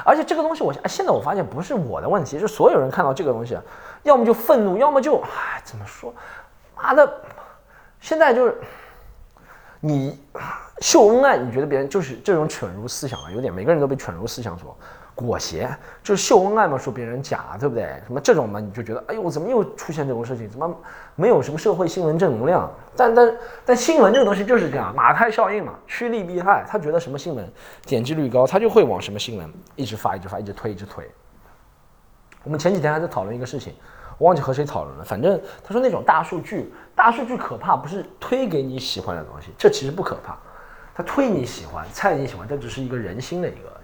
[0.03, 3.57] 而且这个东西我现在我发现不是我的问题，是所有人看到这个东西，
[4.03, 6.13] 要么就愤怒，要么就唉怎么说，
[6.75, 7.21] 妈的，
[8.01, 8.57] 现在就是
[9.79, 10.19] 你
[10.81, 14.75] 秀恩爱，你觉得别人就是这种犬儒思想啊，有点每个人都被犬儒思想所。
[15.17, 15.65] 裹挟
[16.03, 17.83] 就是秀恩爱嘛，说别人假，对不对？
[18.05, 20.49] 什么这种嘛，你就觉得，哎呦，怎么又出现这种事情？
[20.49, 20.69] 怎么
[21.15, 22.69] 没有什么社会新闻正能量？
[22.95, 26.65] 但但但新闻这个东西就是这样，马太效应嘛，趋利避害。
[26.67, 27.51] 他觉得什么新闻
[27.85, 31.09] 点击率高，他就会往什么新闻一直发，一直发，一直推，一直推。
[32.43, 33.73] 我们前几天还在讨论一个事情，
[34.17, 35.03] 我忘记和谁讨论了。
[35.03, 40.37] 反正他说那种大数据，大数据可怕，不是推给你喜欢的东西，这其实不可怕。
[40.93, 43.75] 他推你喜欢，猜你喜欢，这只是一个人心的一个。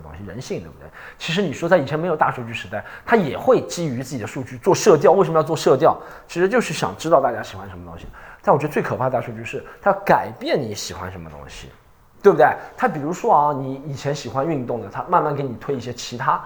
[0.00, 0.88] 东西人性对不对？
[1.18, 5.10] 其实你说在以前没有大数据时代，他也会基于自己的数据做社调。
[5.10, 6.00] 为什么要做社调？
[6.28, 8.06] 其实就是想知道大家喜欢什么东西。
[8.48, 11.68] 但我觉得最可怕的大数据是它改变你喜欢什么东西，
[12.22, 12.46] 对不对？
[12.78, 16.42] 他比如说啊，你以前喜欢运动的，他慢慢给你推一些其他，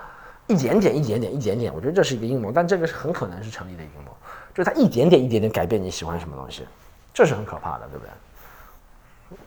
[0.48, 1.72] 一点点、一点点、一点点。
[1.72, 4.10] 我觉得这是一个阴谋，但这个是很可能是成立的阴谋，
[4.52, 6.66] 就是他一点点、一点点改变你喜欢什么东西，
[7.14, 9.38] 这是很可怕的，对不对？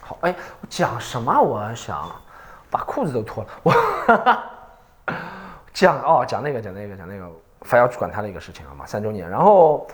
[0.00, 1.40] 好，哎，我讲什么？
[1.40, 2.10] 我想。
[2.70, 3.72] 把裤子都脱了，我
[5.72, 7.30] 讲哦，讲那个，讲那个，讲那个，
[7.62, 9.30] 非要去管他的一个事情了嘛，三周年。
[9.30, 9.86] 然后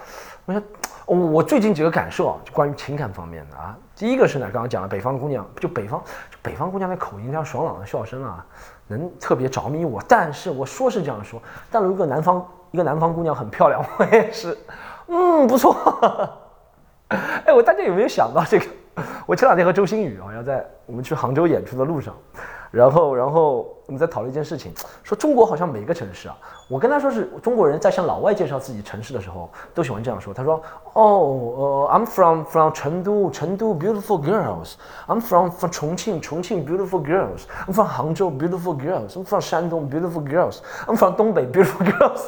[0.44, 0.62] 我说，
[1.06, 3.76] 我最近几个感受啊，就关于情感方面的啊。
[3.96, 6.00] 第一个是呢，刚刚讲了北方姑娘，就北方，
[6.30, 8.44] 就北方姑娘的口音，像爽朗的笑声啊，
[8.86, 10.02] 能特别着迷我。
[10.08, 14.56] 但是我说是这样说，但如果南方一个南方姑娘很漂亮， 我也是，
[15.08, 15.76] 嗯，不错。
[17.44, 18.66] 哎，我大家有没有想到这个？
[19.26, 22.14] 我前两天和周星宇啊，要在我们去杭州演出的路上。
[22.70, 24.72] 然后，然后我们在讨论一件事情，
[25.02, 26.36] 说中国好像每个城市啊，
[26.68, 30.32] 我跟他说是中国人在向老外介绍自己城市的时候，都喜欢这样说。
[30.32, 30.62] 他说
[30.94, 34.74] ：“哦，呃，I'm from from 成都，成都 beautiful girls.
[35.08, 37.46] I'm from from 重庆，重庆 beautiful girls.
[37.66, 39.08] I'm from 杭州 beautiful girls.
[39.14, 40.58] I'm from 山东 beautiful girls.
[40.86, 42.20] I'm from 东北 beautiful girls.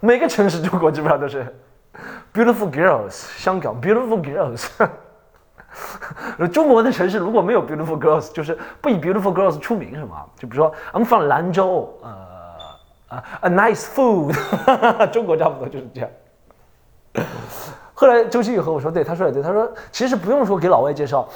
[0.00, 1.54] 每个城市中国基本上都是
[2.32, 3.10] beautiful girls。
[3.36, 4.66] 香港 beautiful girls。”
[6.52, 10.24] 中国的城市如果没有 beautiful girls，就是不以 beautiful girls 出名，是吗？
[10.38, 14.34] 就比如说，I'm from 兰州，呃，啊，a nice food，
[15.12, 16.10] 中国差不多就是这样。
[17.94, 21.28] 后来周星宇和我说，对，他说也对，他说其实不用说给老外介绍。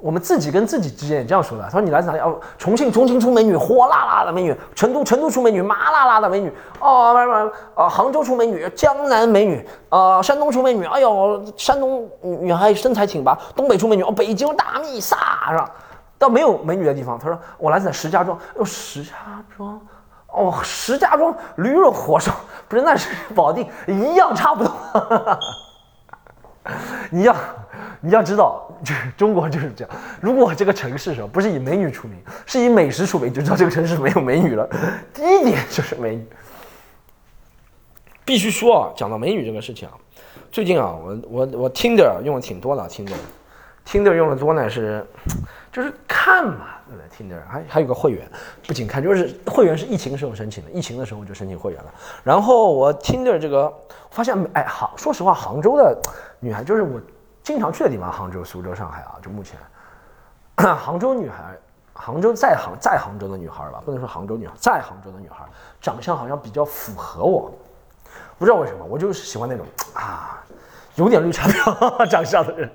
[0.00, 1.64] 我们自己跟自己之间也这样说的。
[1.64, 2.20] 他说：“你来自哪里？
[2.20, 6.52] 哦，重庆，重庆出美女，火辣辣的美女；成都，成都出美女，麻辣辣的美女。
[6.80, 9.66] 哦，不不是，啊，杭州出美女，江南美女。
[9.88, 13.36] 啊，山东出美女，哎呦，山东女孩身材挺拔。
[13.56, 15.16] 东北出美女，哦，北京大蜜撒
[15.50, 15.70] 是吧？
[16.16, 18.38] 到没有美女的地方，他说我来自石家庄。
[18.54, 19.12] 哦，石家
[19.56, 19.80] 庄，
[20.28, 22.32] 哦，石家庄驴肉火烧，
[22.68, 24.72] 不是那是保定，一样差不多，
[27.10, 27.34] 你要。”
[28.00, 29.92] 你要知道，就是中国就是这样。
[30.20, 34.68] 如果这个城市上不是以美女出名，是以美食出名，就知道这个城市没有美女了。
[35.12, 36.24] 第一点就是美女。
[38.24, 39.94] 必须说啊，讲到美女这个事情啊，
[40.52, 43.12] 最近啊，我我我听的用的挺多的，听的
[43.84, 45.04] 听的用的多呢是，
[45.72, 47.08] 就是看嘛，对不对？
[47.16, 48.28] 听的还还有个会员，
[48.66, 51.94] 不仅看，就是会员是疫情时候申请的，疫情的时候就申请会员了。
[52.22, 53.72] 然后我听的这个，
[54.10, 55.96] 发现哎，杭，说实话，杭州的
[56.40, 57.00] 女孩就是我。
[57.40, 59.58] 经常去的地方，杭州、苏州、上海啊，就目前，
[60.76, 61.56] 杭州女孩，
[61.94, 65.46] 杭州在杭在杭州的女孩吧，不能说杭州女孩，在杭州的女孩，
[65.80, 67.50] 长相好像比较符合我，
[68.38, 70.44] 不知道为什么，我就是喜欢那种啊，
[70.96, 72.70] 有点绿茶婊 长相的人。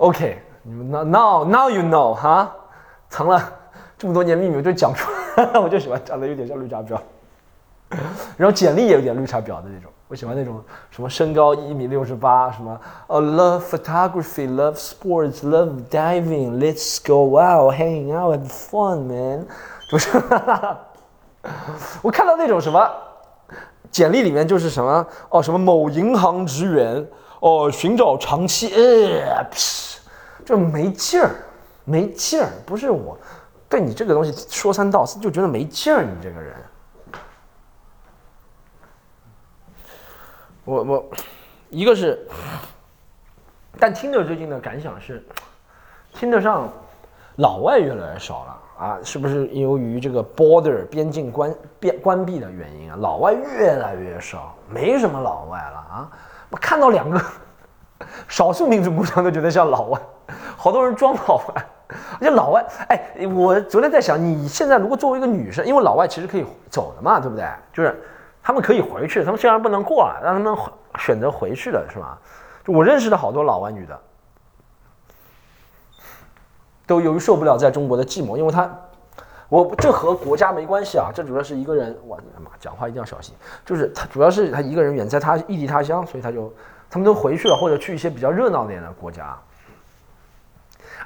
[0.00, 2.50] OK，你们 now now you know 哈，
[3.10, 3.52] 藏了
[3.98, 6.98] 这么多年秘密就讲出来，我就喜欢长得有点像绿茶婊，
[8.38, 9.92] 然后简历也有点绿茶婊的那种。
[10.08, 10.58] 我喜欢那种
[10.90, 19.46] 什么身高一米六十八，什么哦，love photography，love sports，love diving，let's go out，hanging out，have fun，man，
[19.90, 20.18] 不是，
[22.00, 22.90] 我看到那种什么
[23.90, 27.06] 简历里面就是什么哦，什么某银行职员
[27.40, 29.46] 哦，寻找长期，呃，
[30.50, 31.30] 就没劲儿，
[31.84, 33.16] 没劲儿，不是我
[33.68, 36.54] 对你这个东西说三道四就觉得没劲儿，你这个人。
[40.64, 41.04] 我我，
[41.70, 42.28] 一个是，
[43.78, 45.24] 但听着最近的感想是，
[46.12, 46.68] 听得上
[47.36, 52.96] 老外越来越少了啊，是不是由于这个 border 边境关边关闭的原因啊？
[53.00, 56.10] 老外越来越少，没什么老外了啊！
[56.50, 57.20] 我看到两个
[58.28, 60.00] 少数民族姑娘都觉得像老外，
[60.56, 67.44] 好多人装老外，而且老外，哎，我昨天在想，你现在如果作为一个女生，因为老外其实可以走的嘛，对不对？
[67.72, 68.02] 就是。
[68.42, 70.58] 他们可以回去，他们虽然不能过来，让他们
[70.98, 72.18] 选择回去的是吧？
[72.64, 74.00] 就我认识的好多老外女的，
[76.86, 78.68] 都由于受不了在中国的寂寞，因为他，
[79.50, 83.34] 我这和国家没关系啊，这主要是一个人，我妈，讲话一定要小心。
[83.66, 86.50] 就是他主要是他一个人远在他异地他乡，所以他就
[86.88, 89.38] 他们都回去了，或者去一些比较热闹点的国家。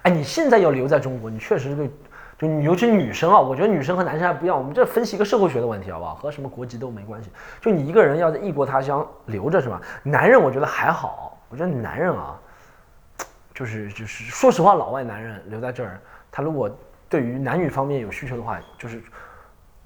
[0.05, 1.91] 哎，你现在要留在中国，你确实对。
[2.37, 4.59] 就尤其女生啊，我觉得女生和男生还不一样。
[4.59, 6.17] 我们这分析一个社会学的问题，好不好？
[6.17, 7.31] 和什么国籍都没关系。
[7.61, 9.81] 就你一个人要在异国他乡留着，是吧？
[10.03, 11.39] 男人我觉得还好。
[11.49, 12.37] 我觉得男人啊，
[13.55, 16.01] 就是就是，说实话，老外男人留在这儿，
[16.33, 16.69] 他如果
[17.09, 19.01] 对于男女方面有需求的话，就是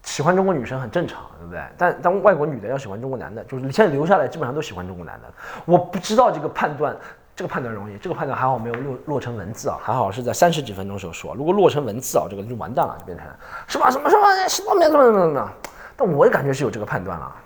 [0.02, 1.62] 喜欢中国女生很正常，对不对？
[1.76, 5.28] 但当外国女的要喜欢中国男的，就是你现在留下来基本上都喜欢中国男的。
[5.66, 6.96] 我不知道这个判断。
[7.38, 11.36] 这个判断容易，这个判断还好没有落落成文字啊，还好是在三十几分钟时候说。
[11.36, 13.24] 如果落成文字啊，这个就完蛋了，就变成
[13.68, 13.88] 是吧？
[13.88, 15.52] 什么什么什么什么什么什么？
[15.96, 17.36] 但我也感觉是有这个判断了。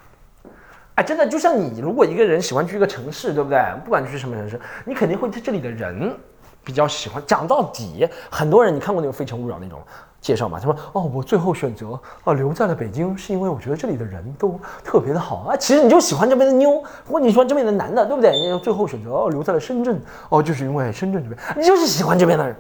[0.95, 3.63] 哎，真的就像你，如果一个人喜欢去一个城市，对不对？
[3.85, 6.17] 不管去什么城市，你肯定会对这里的人
[6.65, 7.23] 比较喜欢。
[7.27, 9.79] 讲到底，很多人你看过那个《非诚勿扰》那种。
[10.23, 15.57] 介绍嘛，他说哦，我最后选择啊留在了北京，是因为我觉得这里的人都特别的好啊。
[15.57, 18.31] 其实你就喜欢这边的妞，或你喜欢这边的男的，对不对？
[18.39, 22.57] 你最后选择哦留在了深圳，哦就是因为深圳这边，你就是喜欢这边的人，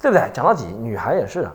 [0.00, 0.30] 对不对？
[0.32, 1.46] 讲到底，女孩也是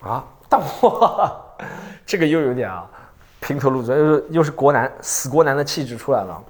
[0.00, 0.24] 啊。
[0.48, 1.36] 但我
[2.06, 2.88] 这个又有点啊，
[3.40, 6.40] 评头露足，又是又是国男死国男的气质出来了。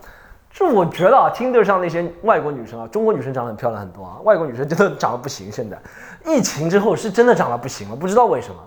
[0.59, 5.53] 就我觉得啊，听得上那些外国女生啊，中国女生长得很漂亮很多啊，外国女生真的长得不行。
[5.53, 5.81] 现在
[6.27, 8.61] 疫情之后是真的长得不行了，不知道为什么。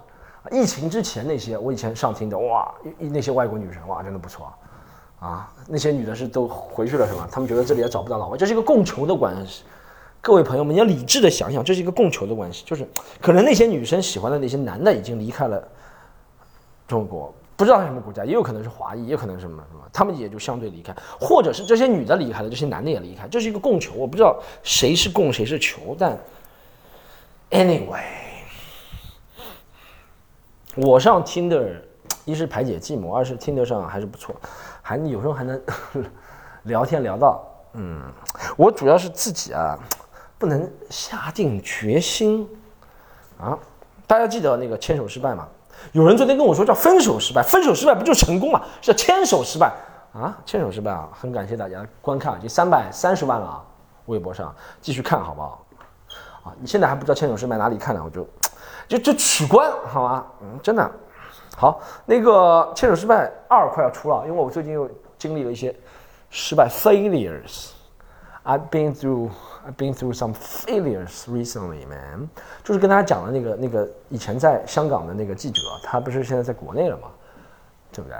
[0.50, 4.54] 疫情之前那些我以前上听的哇，那些外国女生哇，真的不错
[5.20, 5.28] 啊。
[5.28, 7.28] 啊那些女的是都回去了是吧？
[7.30, 9.66] 她们觉得这里也找不到老外，这是一个供求的关系。
[10.22, 12.88] 各位朋友们，你要理智的想想，这是一个供求的关系，就是
[13.20, 15.62] 可能那些女生喜欢的那些男的已经离开了
[16.88, 17.34] 中国。
[17.62, 23.94] 不知道是什么国家，也有可能是华裔，也有可能是什么什么，他们也就相对离开，或者是这些女的离开了，这些男的也离开，这是一个供求。
[23.94, 26.18] 我不知道谁是供谁是求，但
[27.52, 28.02] anyway，
[30.76, 31.80] 我上听的，
[32.26, 34.36] 一是排解寂寞，二是听得上还是不错，
[34.82, 35.62] 还有时候还能
[36.64, 38.02] 聊天聊到，嗯，
[38.58, 39.78] 我主要是自己啊，
[40.40, 42.50] 不能下定决心
[43.40, 43.56] 啊。
[44.08, 45.48] 大家记得那个牵手失败吗？
[45.92, 48.62] 有人昨天跟我说叫分手失败，分手失败不就成功了？
[48.82, 49.72] 是牵手失败
[50.14, 51.10] 啊，牵手失败啊！
[51.14, 53.64] 很感谢大家观看，已经三百三十万了啊！
[54.08, 55.66] 微博上继续看好不好？
[56.44, 58.02] 啊，你现在还不知道牵手失败哪里看呢？
[58.04, 58.28] 我就
[58.88, 60.26] 就就取关好吗？
[60.42, 60.92] 嗯，真的
[61.56, 61.80] 好。
[62.06, 65.76] 那个牵手失败二快要出了，因为我最近又经历了一些
[66.30, 67.72] 失败 failures。
[68.44, 69.30] I've been through
[69.64, 72.28] I've been through some failures recently, man。
[72.64, 77.08] 就是跟大家讲的那个那个以前在香港的那个记者，他不是现在在国内了吗？
[77.92, 78.18] 对不对？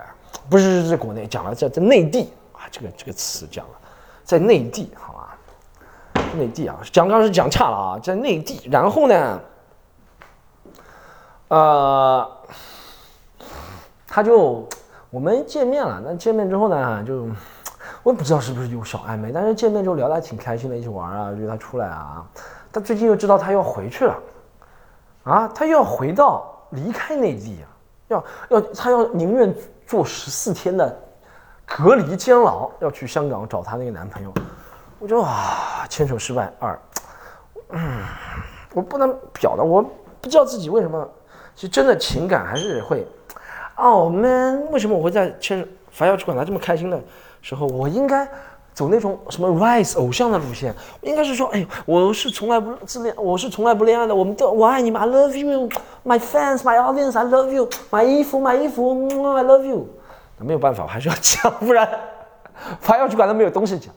[0.48, 3.72] 不是在国内，讲了在在内地啊，这个这个词讲了，
[4.22, 5.36] 在内地好吧？
[6.36, 8.68] 内地啊，讲刚是讲差了啊，在内地。
[8.70, 9.40] 然后呢，
[11.48, 12.30] 呃，
[14.06, 14.68] 他就
[15.10, 17.26] 我们见面了，那见面之后呢，就。
[18.02, 22.24] 我也不知道是不是有小暧昧，但是见面之后聊得还挺开心的，一起玩啊，约他出来啊。
[22.72, 24.18] 他最近又知道他要回去了，
[25.24, 27.68] 啊，他又要回到离开内地啊，
[28.08, 29.54] 要要他要宁愿
[29.86, 30.98] 做十四天的
[31.64, 34.32] 隔离监牢，要去香港找他那个男朋友。
[34.98, 36.78] 我就啊，牵手失败二，
[37.70, 38.04] 嗯，
[38.74, 39.82] 我不能表达，我
[40.20, 41.08] 不知道自己为什么，
[41.54, 43.06] 其实真的情感还是会，
[43.76, 47.00] 哦，man，为什么我会在牵反要去管他这么开心的？
[47.42, 48.26] 时候，我应该
[48.72, 59.86] 走那种什么 rise 偶像的路线，应该是说，哎，我是从来不自恋，我是从来不恋爱的，我们都我爱你们，I love you，my fans，my audience，I love you，买衣服买衣服，I love you，
[60.38, 61.86] 没有办法，我还是要讲，不然
[62.80, 63.92] 发要去管他没有东西讲。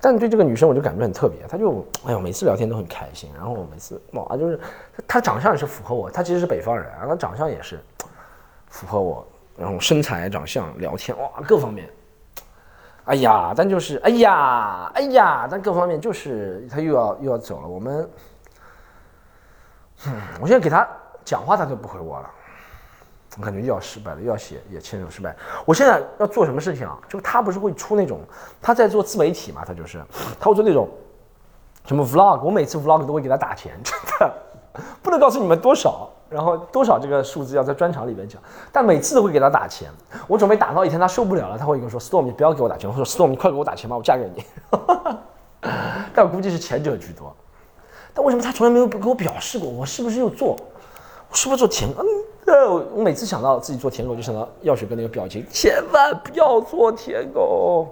[0.00, 4.60] 但对这个女生我就感觉很特别，她就哎呦每次聊天都很开心，然后我每次哇就是
[5.08, 7.80] 她长相也是符合我，她其实是北方人，然后长相也是
[8.68, 9.26] 符合我，
[9.58, 11.88] 然后身材、长相、聊天哇各方面，
[13.04, 18.10] 哎呀，但就是哎呀哎呀，但各方面就是他又要又要走了，我们，
[20.06, 20.86] 嗯，我现在给他
[21.24, 22.30] 讲话他都不回我了。
[23.36, 25.36] 我感觉又要失败了，又要写也牵手失败。
[25.64, 26.98] 我现在要做什么事情啊？
[27.08, 28.20] 就他不是会出那种，
[28.60, 30.02] 他在做自媒体嘛，他就是
[30.40, 30.88] 他会做那种
[31.84, 32.40] 什么 vlog。
[32.40, 34.34] 我每次 vlog 都会给他打钱，真的
[35.02, 39.88] 不能告诉你们多少，然后多少这个数字要在专场里面讲，但每次都会给他打钱。
[40.26, 44.44] 我准备打到一天他受不了了，他会跟我说：“Storm，你不要给我打钱。”我说：“Storm，你快给我打钱吧，我嫁给你。
[46.14, 47.34] ”但我估计是前者居多。
[48.14, 49.68] 但为什么他从来没有给我表示过？
[49.68, 50.56] 我是不是又做？
[51.30, 52.02] 我是不是做舔狗？
[52.46, 57.88] 呃，我每次想到自己做舔狗，就想到药水哥那个表情，千万不要做舔狗。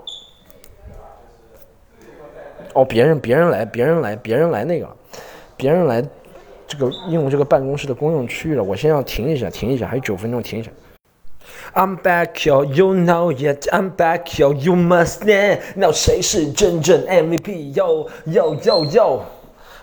[2.72, 4.88] 哦，别人别人来，别人来，别人来那个，
[5.56, 6.02] 别人来，
[6.66, 8.62] 这个用这个办公室的公用区域了。
[8.62, 10.70] 我先要停一下，停一下，还有九分钟，停一下。
[11.74, 13.60] I'm back, yo, you know yet?
[13.70, 15.60] I'm back, yo, you must know.
[15.76, 17.74] 那谁是真正 MVP?
[17.74, 19.20] Yo, yo, yo, yo.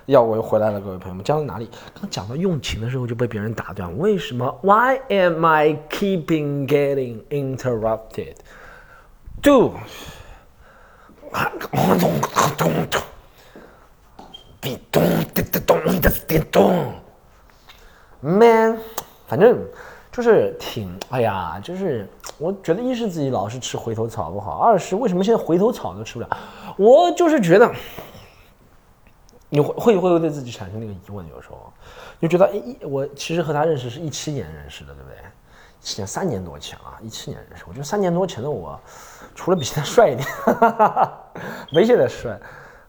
[0.08, 1.70] 要我又回来了，各位朋友们，讲到哪里？
[1.94, 8.36] 刚讲到用情的时候就被别人打断，为什么？Why am I keeping getting interrupted?
[9.42, 9.76] Do，
[18.22, 18.80] ，Man，
[19.28, 19.60] 反正
[20.12, 26.30] 就是挺，哎呀，就是我觉得一是自己老是吃回头草不好，二是为什么现在回头草都吃不了？
[26.78, 27.70] 我就是觉得。
[29.50, 31.72] 你会会会对自己产生那个疑问，有时候
[32.20, 35.18] 就觉得，哎，我其实和他认识是一七年认识的，对不对？
[35.80, 37.64] 一七年三年多前了，一七年认识。
[37.68, 38.80] 我觉得三年多前的我，
[39.36, 41.14] 除了比现在帅一点，哈哈哈哈
[41.72, 42.36] 没现在帅，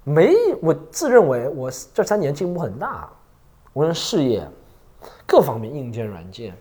[0.05, 3.11] 没我自认为我这三年进步很大，
[3.73, 4.47] 无论事业
[5.27, 6.55] 各方面，硬件、软件，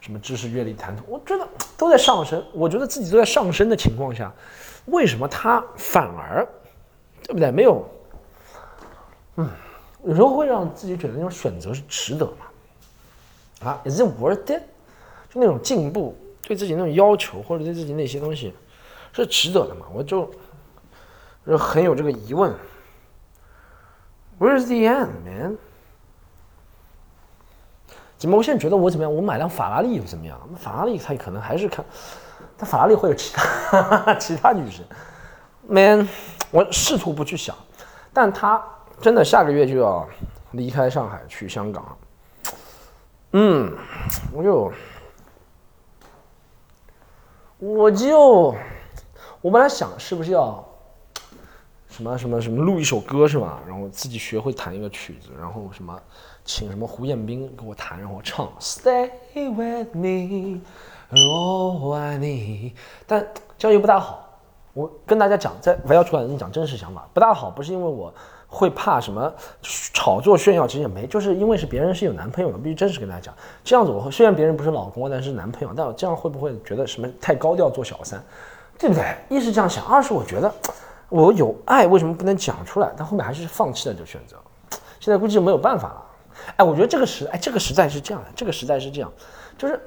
[0.00, 2.44] 什么知识、阅历、谈吐，我觉得都在上升。
[2.52, 4.32] 我觉得自己都在上升的情况下，
[4.86, 6.46] 为什么他反而，
[7.22, 7.50] 对不对？
[7.50, 7.82] 没有。
[9.36, 9.48] 嗯，
[10.04, 13.70] 有时候会让自己觉得那种选择是值得嘛？
[13.70, 14.60] 啊，is it worth it？
[15.30, 18.52] 就那种进步，对自己那种要求，或者对自己那些东西，
[19.12, 19.86] 是值得的嘛？
[19.94, 20.30] 我就
[21.46, 22.52] 就很有这个疑问。
[24.38, 25.58] Where's the end, man？
[28.16, 29.14] 怎么我现在觉得我怎么样？
[29.14, 30.40] 我买辆法拉利又怎么样？
[30.50, 31.84] 那法拉利它可能还是看，
[32.56, 34.84] 但法拉利会有其他 其他女生。
[35.68, 36.08] Man，
[36.50, 37.54] 我试图不去想，
[38.12, 38.62] 但他。
[39.00, 40.08] 真的下个月就要
[40.52, 41.98] 离开上海去香港，
[43.32, 43.76] 嗯，
[44.32, 44.72] 我就
[47.58, 48.54] 我就
[49.40, 50.64] 我本来想是不是要
[51.96, 53.60] 什么什么什么录一首歌是吧？
[53.68, 55.96] 然后自己学会弹一个曲子，然后什么
[56.44, 60.60] 请什么胡彦斌给我弹，然后唱 Stay with me，
[61.80, 62.74] 我爱你，
[63.06, 63.24] 但
[63.56, 64.28] 这样又不大好。
[64.72, 68.12] 我跟大家讲，在不要出来跟你讲真实想法，不大好，不是因为我。
[68.46, 69.32] 会怕什么
[69.92, 70.64] 炒作炫耀？
[70.64, 73.34] 其实也没，就是因为是别人是有男朋友的，必须真实跟大家讲。
[73.64, 78.22] 这样子我会，虽然别人不是老公，但是男朋友，但我这样会不会觉得什么太高调做小三？
[78.78, 79.16] 对不对？
[79.28, 80.54] 一是这样想，二是我觉得
[81.14, 82.92] 我有爱，为什么不能讲出来？
[82.96, 84.36] 但后面还是放弃了这个选择。
[84.98, 86.02] 现在估计就没有办法了。
[86.56, 89.12] 哎，我觉得这个时，哎，这个时代是这样的，这个时代是这样，
[89.56, 89.80] 就是。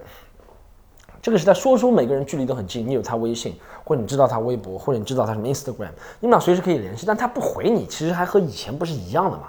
[1.20, 5.90] 这个时代说出每个人距离都很近，你有他微信，或者你知道他微博，或者你知道他什么 Instagram，
[6.22, 9.48] 你们俩随时可以联系，但他不回你，其实还和以前不是一样的吗？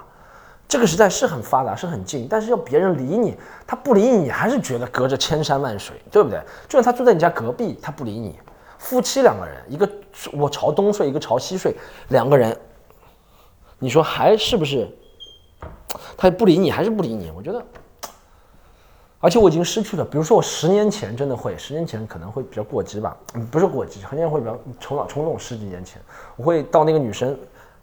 [0.67, 6.41] 这个时代是很发达，是很近，但是要别人理你，他不理你，还是觉得隔着千山万水，对不对？
[6.67, 8.37] 就算他住在你家隔壁，他不理你，
[8.79, 9.87] 夫妻两个人，一个
[10.31, 11.75] 我朝东睡，一个朝西睡，
[12.07, 12.57] 两个人，
[13.77, 14.89] 你说还是不是？
[16.17, 17.31] 他不理你，还是不理你？
[17.35, 17.63] 我觉得。
[19.21, 23.17] 而且我已经失去了，比如说我十年前真的会，十年前可能会比较过激吧，
[23.51, 25.37] 不是过激，十年会比较冲脑冲动。
[25.37, 26.01] 十几年前，
[26.37, 27.37] 我会到那个女生，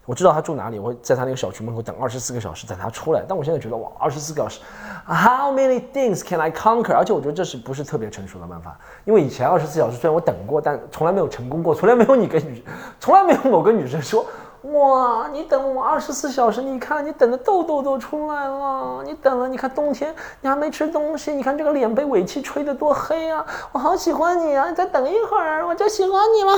[0.07, 3.23] 我知道她住哪里，我会在她那个小区门口等二十四个小时等她出来。
[3.27, 4.61] 但我现在觉得哇，二十四个小时
[5.05, 6.95] ，How many things can I conquer？
[6.95, 8.75] 而且我觉得这是不是特别成熟的办法？
[9.03, 12.63] 因为以前二十四小时虽然我等过，但从来没有成功过，从来没有你跟女，
[12.99, 14.25] 从来没有某个女生说。
[14.73, 23.45] 哇，你等我二十四小时，你看你等的痘痘都出来了，你等了，你看冬天你还没吃东西，你看这个脸被尾气吹得多黑啊！
[23.71, 26.51] 我好喜欢你啊，你再等一会儿我就喜欢你了，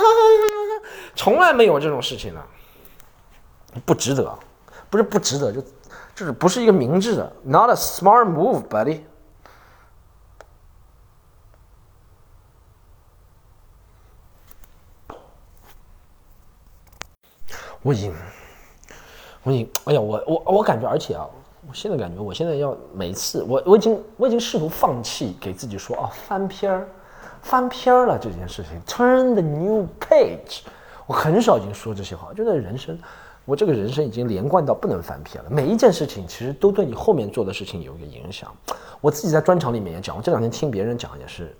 [1.13, 2.41] 从来没有这种事情的，
[3.86, 4.38] 不值得，
[4.89, 5.61] 不是不值得，就
[6.15, 9.01] 就是不是一个明智的，not a smart move, buddy。
[17.82, 18.13] 我已经，
[19.43, 21.26] 我已经，哎呀，我我我感觉，而且啊，
[21.65, 26.88] 我现在感觉，我现在要每次，我我已经，我已经试图放弃，给自己说啊，翻篇儿，
[27.41, 30.63] 翻篇儿了这件事情，turn the new page。
[31.05, 32.99] 我很少已经说这些话，我觉得人生。
[33.50, 38.56] 我这个人生已经连贯到不能翻篇了，每一件事情其实都对你后面做的事情有一个影响。
[39.02, 41.56] 我自己在专场里面也讲，我这两天听别人讲也是。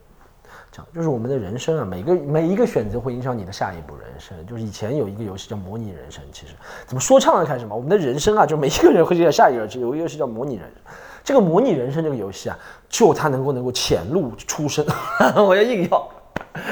[0.72, 4.38] 讲就是我们的人生啊，每个每一个选择会影响你的下一步人生。
[4.46, 6.54] 就是以前有一个游戏叫模拟人生，其实
[6.86, 10.94] 怎么说唱的开始嘛，我们的人生啊，就每一个人会接下一个游戏，有一个游戏叫模拟人生。
[11.24, 14.86] 这个模拟人生这个游戏啊，就它能够能够潜入出深，
[15.36, 16.08] 我要硬要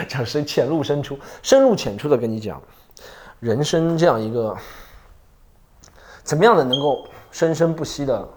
[0.08, 2.62] 讲深潜入深出，深入浅出的跟你讲，
[3.40, 4.56] 人生这样一个
[6.28, 8.28] 怎么样的能够生生不息的，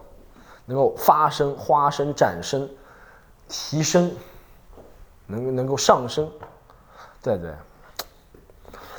[0.65, 2.67] 能够发生、花生、展生、
[3.49, 4.11] 提升。
[5.27, 6.29] 能能够上升，
[7.23, 7.53] 对对，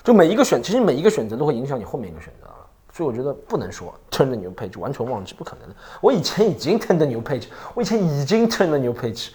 [0.01, 2.47] 就每一个选，其实每一个选择都会影响你后面一个选择
[2.93, 5.75] 所以我觉得不能说 turn the new page，完全忘记，不可能的。
[5.99, 9.31] 我以前已经 turn the new page，我以前已经 turn the new page，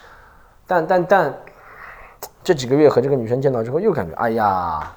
[0.67, 1.39] 但但但
[2.43, 4.97] 这几个月和这个女生见到之后，又感觉哎呀，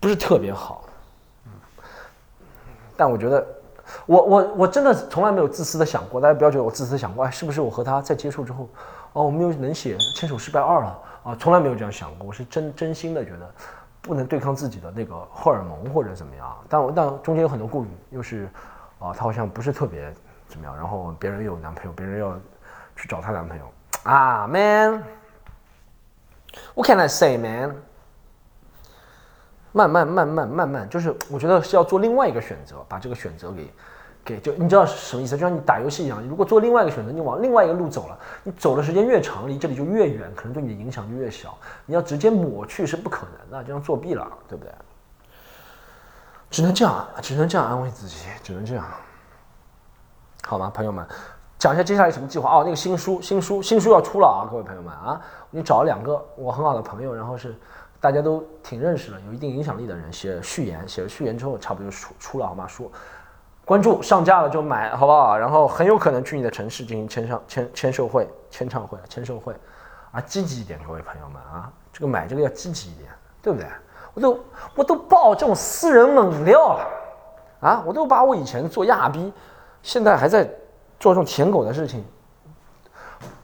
[0.00, 0.84] 不是特别好。
[2.96, 3.46] 但我觉得，
[4.06, 8.68] 我我我真的从来没有自私的想过，大家不要觉得我自私想过，哎，是不是我和他在接触之后，
[9.12, 10.98] 哦，我们又能写牵手失败二了。
[11.22, 12.26] 啊，从来没有这样想过。
[12.26, 13.54] 我是真真心的觉得，
[14.00, 16.56] 不能对抗自己的那个荷尔蒙或者怎么样。
[16.66, 18.48] 但我但中间有很多顾虑，又是
[18.98, 20.10] 啊，他好像不是特别
[20.48, 20.74] 怎么样。
[20.74, 22.34] 然后别人有男朋友，别人要
[22.96, 23.70] 去找她男朋友
[24.04, 27.76] 啊，man，what can I say man？
[29.72, 33.72] 慢慢慢慢慢慢，就是我觉得是要做另外一个选择，把这个选择给。
[34.22, 35.34] 给就你知道是什么意思？
[35.34, 41.56] 就像你打游戏一样，如果做另外一个选择，你往另外一个路走了，你走的时间越长，离这里就越远，可能对你的影响就越小。
[41.86, 44.72] 你要直接抹去是不可能的，这样作弊了，对不对？
[46.50, 48.84] 只能这样，只能这样安慰自己，只能这样，
[50.44, 51.04] 好吗，朋友们？
[51.58, 52.62] 讲一下接下来什么计划哦？
[52.62, 54.48] 那个新书，新书，新书要出了啊！
[54.50, 57.54] 各位朋友们啊，你找了两个我很好的朋友，然后是
[58.00, 62.66] 大家都挺认识的，有一定影响力的人写序言，写了序言之后，差不多就出出了好吗？
[62.66, 62.90] 书。
[63.64, 65.36] 关注上架了就买，好不好？
[65.38, 69.54] 然后很有可能去你的城市进行签上签签售会、签唱会、签售会，
[70.10, 73.68] 啊，积极一点，各位朋友们啊，这个买这个要积极一点，对不对？
[74.14, 74.40] 我都
[74.74, 76.88] 我都爆这种私人猛料了，
[77.60, 79.32] 啊，我都把我以前做亚逼，
[79.82, 80.42] 现在还在
[80.98, 82.04] 做这种舔狗的事情。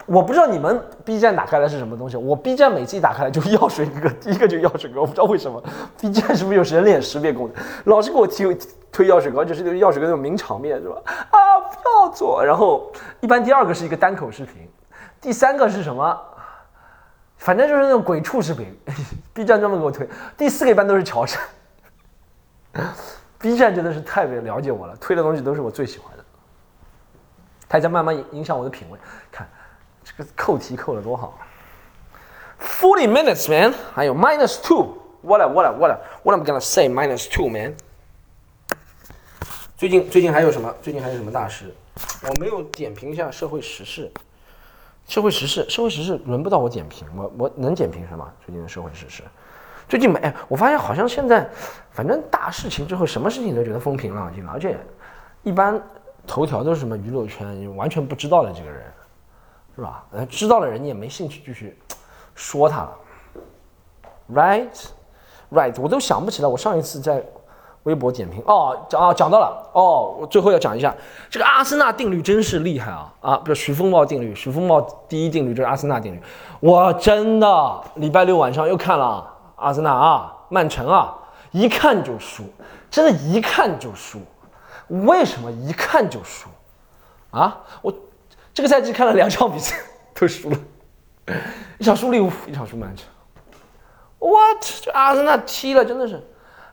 [0.07, 5.61] 我不知道你们 B 站打开来是什么东西，我 B 站每次一打开来就药水哥，第 一个就药水哥，我不知道为什么
[6.01, 8.57] B 站是不是有人脸识别功能，老是给我推
[8.93, 10.97] 推药水哥，就是那个药水哥那种名场面是吧？
[11.31, 12.43] 啊，不要做。
[12.45, 12.91] 然后
[13.21, 14.69] 一般第二个是一个单口视频，
[15.21, 16.19] 第三个是什么？
[17.37, 18.67] 反正就是那种鬼畜视频，
[19.35, 20.09] B 站专门给我推。
[20.37, 21.43] 第四个一般都是乔杉，
[23.39, 26.25] B 站真的是太了解我了，推的东西都是我最喜欢的，
[27.69, 28.99] 它在慢慢影响我的品味，
[29.33, 29.47] 看。
[30.17, 31.39] 这扣题扣的多好
[32.61, 34.97] ！Forty minutes, man，还有 minus two。
[35.21, 37.75] What a what a what a what I'm gonna say minus two, man。
[39.77, 40.75] 最近最近还有什么？
[40.81, 41.75] 最近还有什么大事？
[42.23, 44.11] 我没有点评一下社会时事。
[45.07, 47.07] 社会时事，社会时事轮不到我点评。
[47.15, 48.27] 我我能点评什么？
[48.45, 49.23] 最近的社会时事？
[49.89, 51.49] 最近没，哎，我发现好像现在，
[51.93, 54.79] 反正大事情之后，什么事情都觉得风平浪静了，而且
[55.43, 55.81] 一般
[56.27, 58.83] 头条都是什么娱乐圈完全不知道的这个人。
[59.77, 60.07] 是吧？
[60.11, 61.79] 呃，知道的人你也没兴趣继续
[62.35, 62.97] 说他了
[64.33, 67.23] ，right，right，我都想不起来我上一次在
[67.83, 68.43] 微博点评。
[68.47, 69.71] 哦，讲啊讲到了。
[69.75, 70.95] 哦，我最后要讲一下
[71.29, 73.13] 这个阿森纳定律真是厉害啊。
[73.21, 76.23] 啊，不是徐风暴定律，徐风暴第一定律就是阿森纳定律，
[76.61, 81.15] 我真的礼拜六晚上又看了阿森纳啊，曼城啊，
[81.51, 82.45] 一看就输，
[82.91, 84.21] 真的，一看就输，
[84.89, 86.49] 为什么一看就输？
[87.31, 87.61] 啊？
[87.83, 87.93] 我。
[88.57, 89.77] 这个赛季看了两场比赛
[90.19, 90.57] 都输了，
[91.77, 93.07] 一场输利物浦，一场输曼城。
[94.19, 94.65] What？
[94.81, 96.19] 这阿森纳踢了真的是，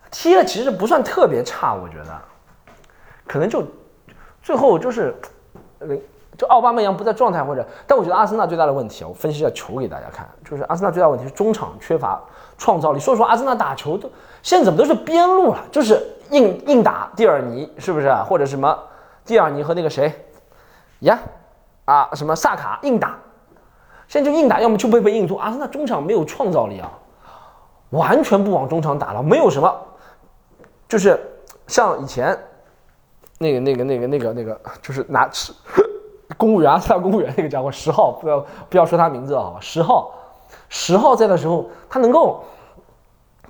[0.09, 2.21] 踢了其实不算特别差，我觉得，
[3.27, 3.67] 可能就
[4.41, 5.13] 最后就是，
[6.37, 12.17] 就奥巴梅扬不在状态或者，但我觉得阿森纳最大的问题啊，我分析一下球给大家看，就是阿森纳最大问题是中场缺乏
[12.57, 12.99] 创造力。
[13.01, 14.09] 说实话阿森纳打球都
[14.41, 18.09] 现在怎么都是边路了，就是硬硬打蒂尔尼是不是？
[18.23, 18.79] 或者什么
[19.25, 20.13] 蒂尔尼和那个谁
[20.99, 21.19] 呀？
[21.85, 23.17] 啊，什么萨卡硬打，
[24.07, 25.35] 现在就硬打，要么就被被硬突。
[25.35, 26.91] 阿森纳中场没有创造力啊，
[27.89, 29.75] 完全不往中场打了，没有什么，
[30.87, 31.19] 就是
[31.67, 32.37] 像以前
[33.39, 35.29] 那个那个那个那个那个，就是拿
[36.37, 40.11] 公务员阿森纳公务员那个家伙十号，不要不要说他名字啊，十号
[40.69, 42.43] 十号在的时候，他能够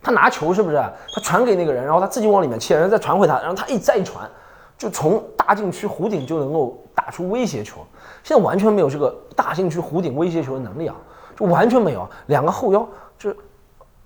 [0.02, 0.76] 他拿球是不是？
[1.14, 4.30] 他传给那个人，然后他自己往里面切，然后再传回他，然后他一再传，
[4.78, 7.86] 就从大禁区弧顶就能够打出威胁球。
[8.24, 10.96] 现在完全没有这个大禁区弧顶威胁球的能力啊，
[11.38, 12.08] 就完全没有。
[12.28, 12.88] 两个后腰
[13.20, 13.36] 就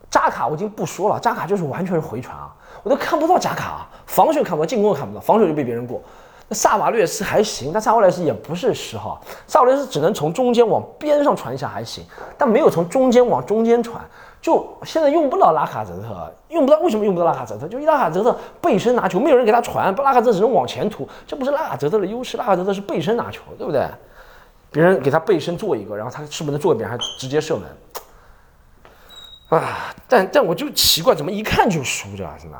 [0.10, 6.02] 扎卡，我已经不说了，扎卡就是完全是回传啊，我都看不到扎卡啊，防守看不到，进攻也看不到，防守就被别人过。
[6.48, 12.04] 那萨瓦略斯还行，但萨瓦略斯也不是十号，萨瓦略斯只能从中间往边上传一下还行，
[12.36, 14.02] 但没有从中间往中间传。
[14.42, 17.68] 就现在用不到拉卡泽特，用不到，为什么用不到拉卡泽特？
[17.68, 23.86] 就伊拉卡泽特背身拿球，没有人给他传，不拉卡泽只能往前突，这不是拉卡泽特的优势，拉卡泽特是背身拿球，对不对？
[24.72, 29.62] 别人给他背身做一个，然后他是不是能做一遍还直接射门？
[29.62, 29.94] 啊！
[30.08, 32.58] 但但我就奇怪，怎么一看就输着，真的。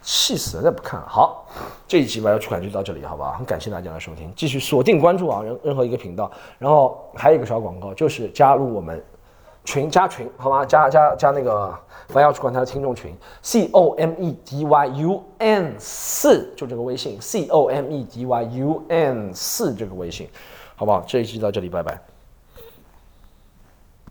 [0.00, 0.62] 气死了！
[0.62, 1.06] 再不看了。
[1.08, 1.44] 好，
[1.88, 3.32] 这一集玩游出款就到这里，好不好？
[3.32, 6.30] 很感谢大家的收听，继续锁定关注啊，任任何一个频道。
[6.58, 9.04] 然后还有一个小广告，就是加入我们
[9.66, 10.64] 群，加群，好吗？
[10.64, 19.34] 加加加那个不要去管他的听众群，C O M E D Y U N 四，就这个微信，C O M E D Y U N
[19.34, 20.26] 四这个微信，
[20.76, 21.04] 好不好？
[21.06, 22.15] 这一期到这里，拜拜。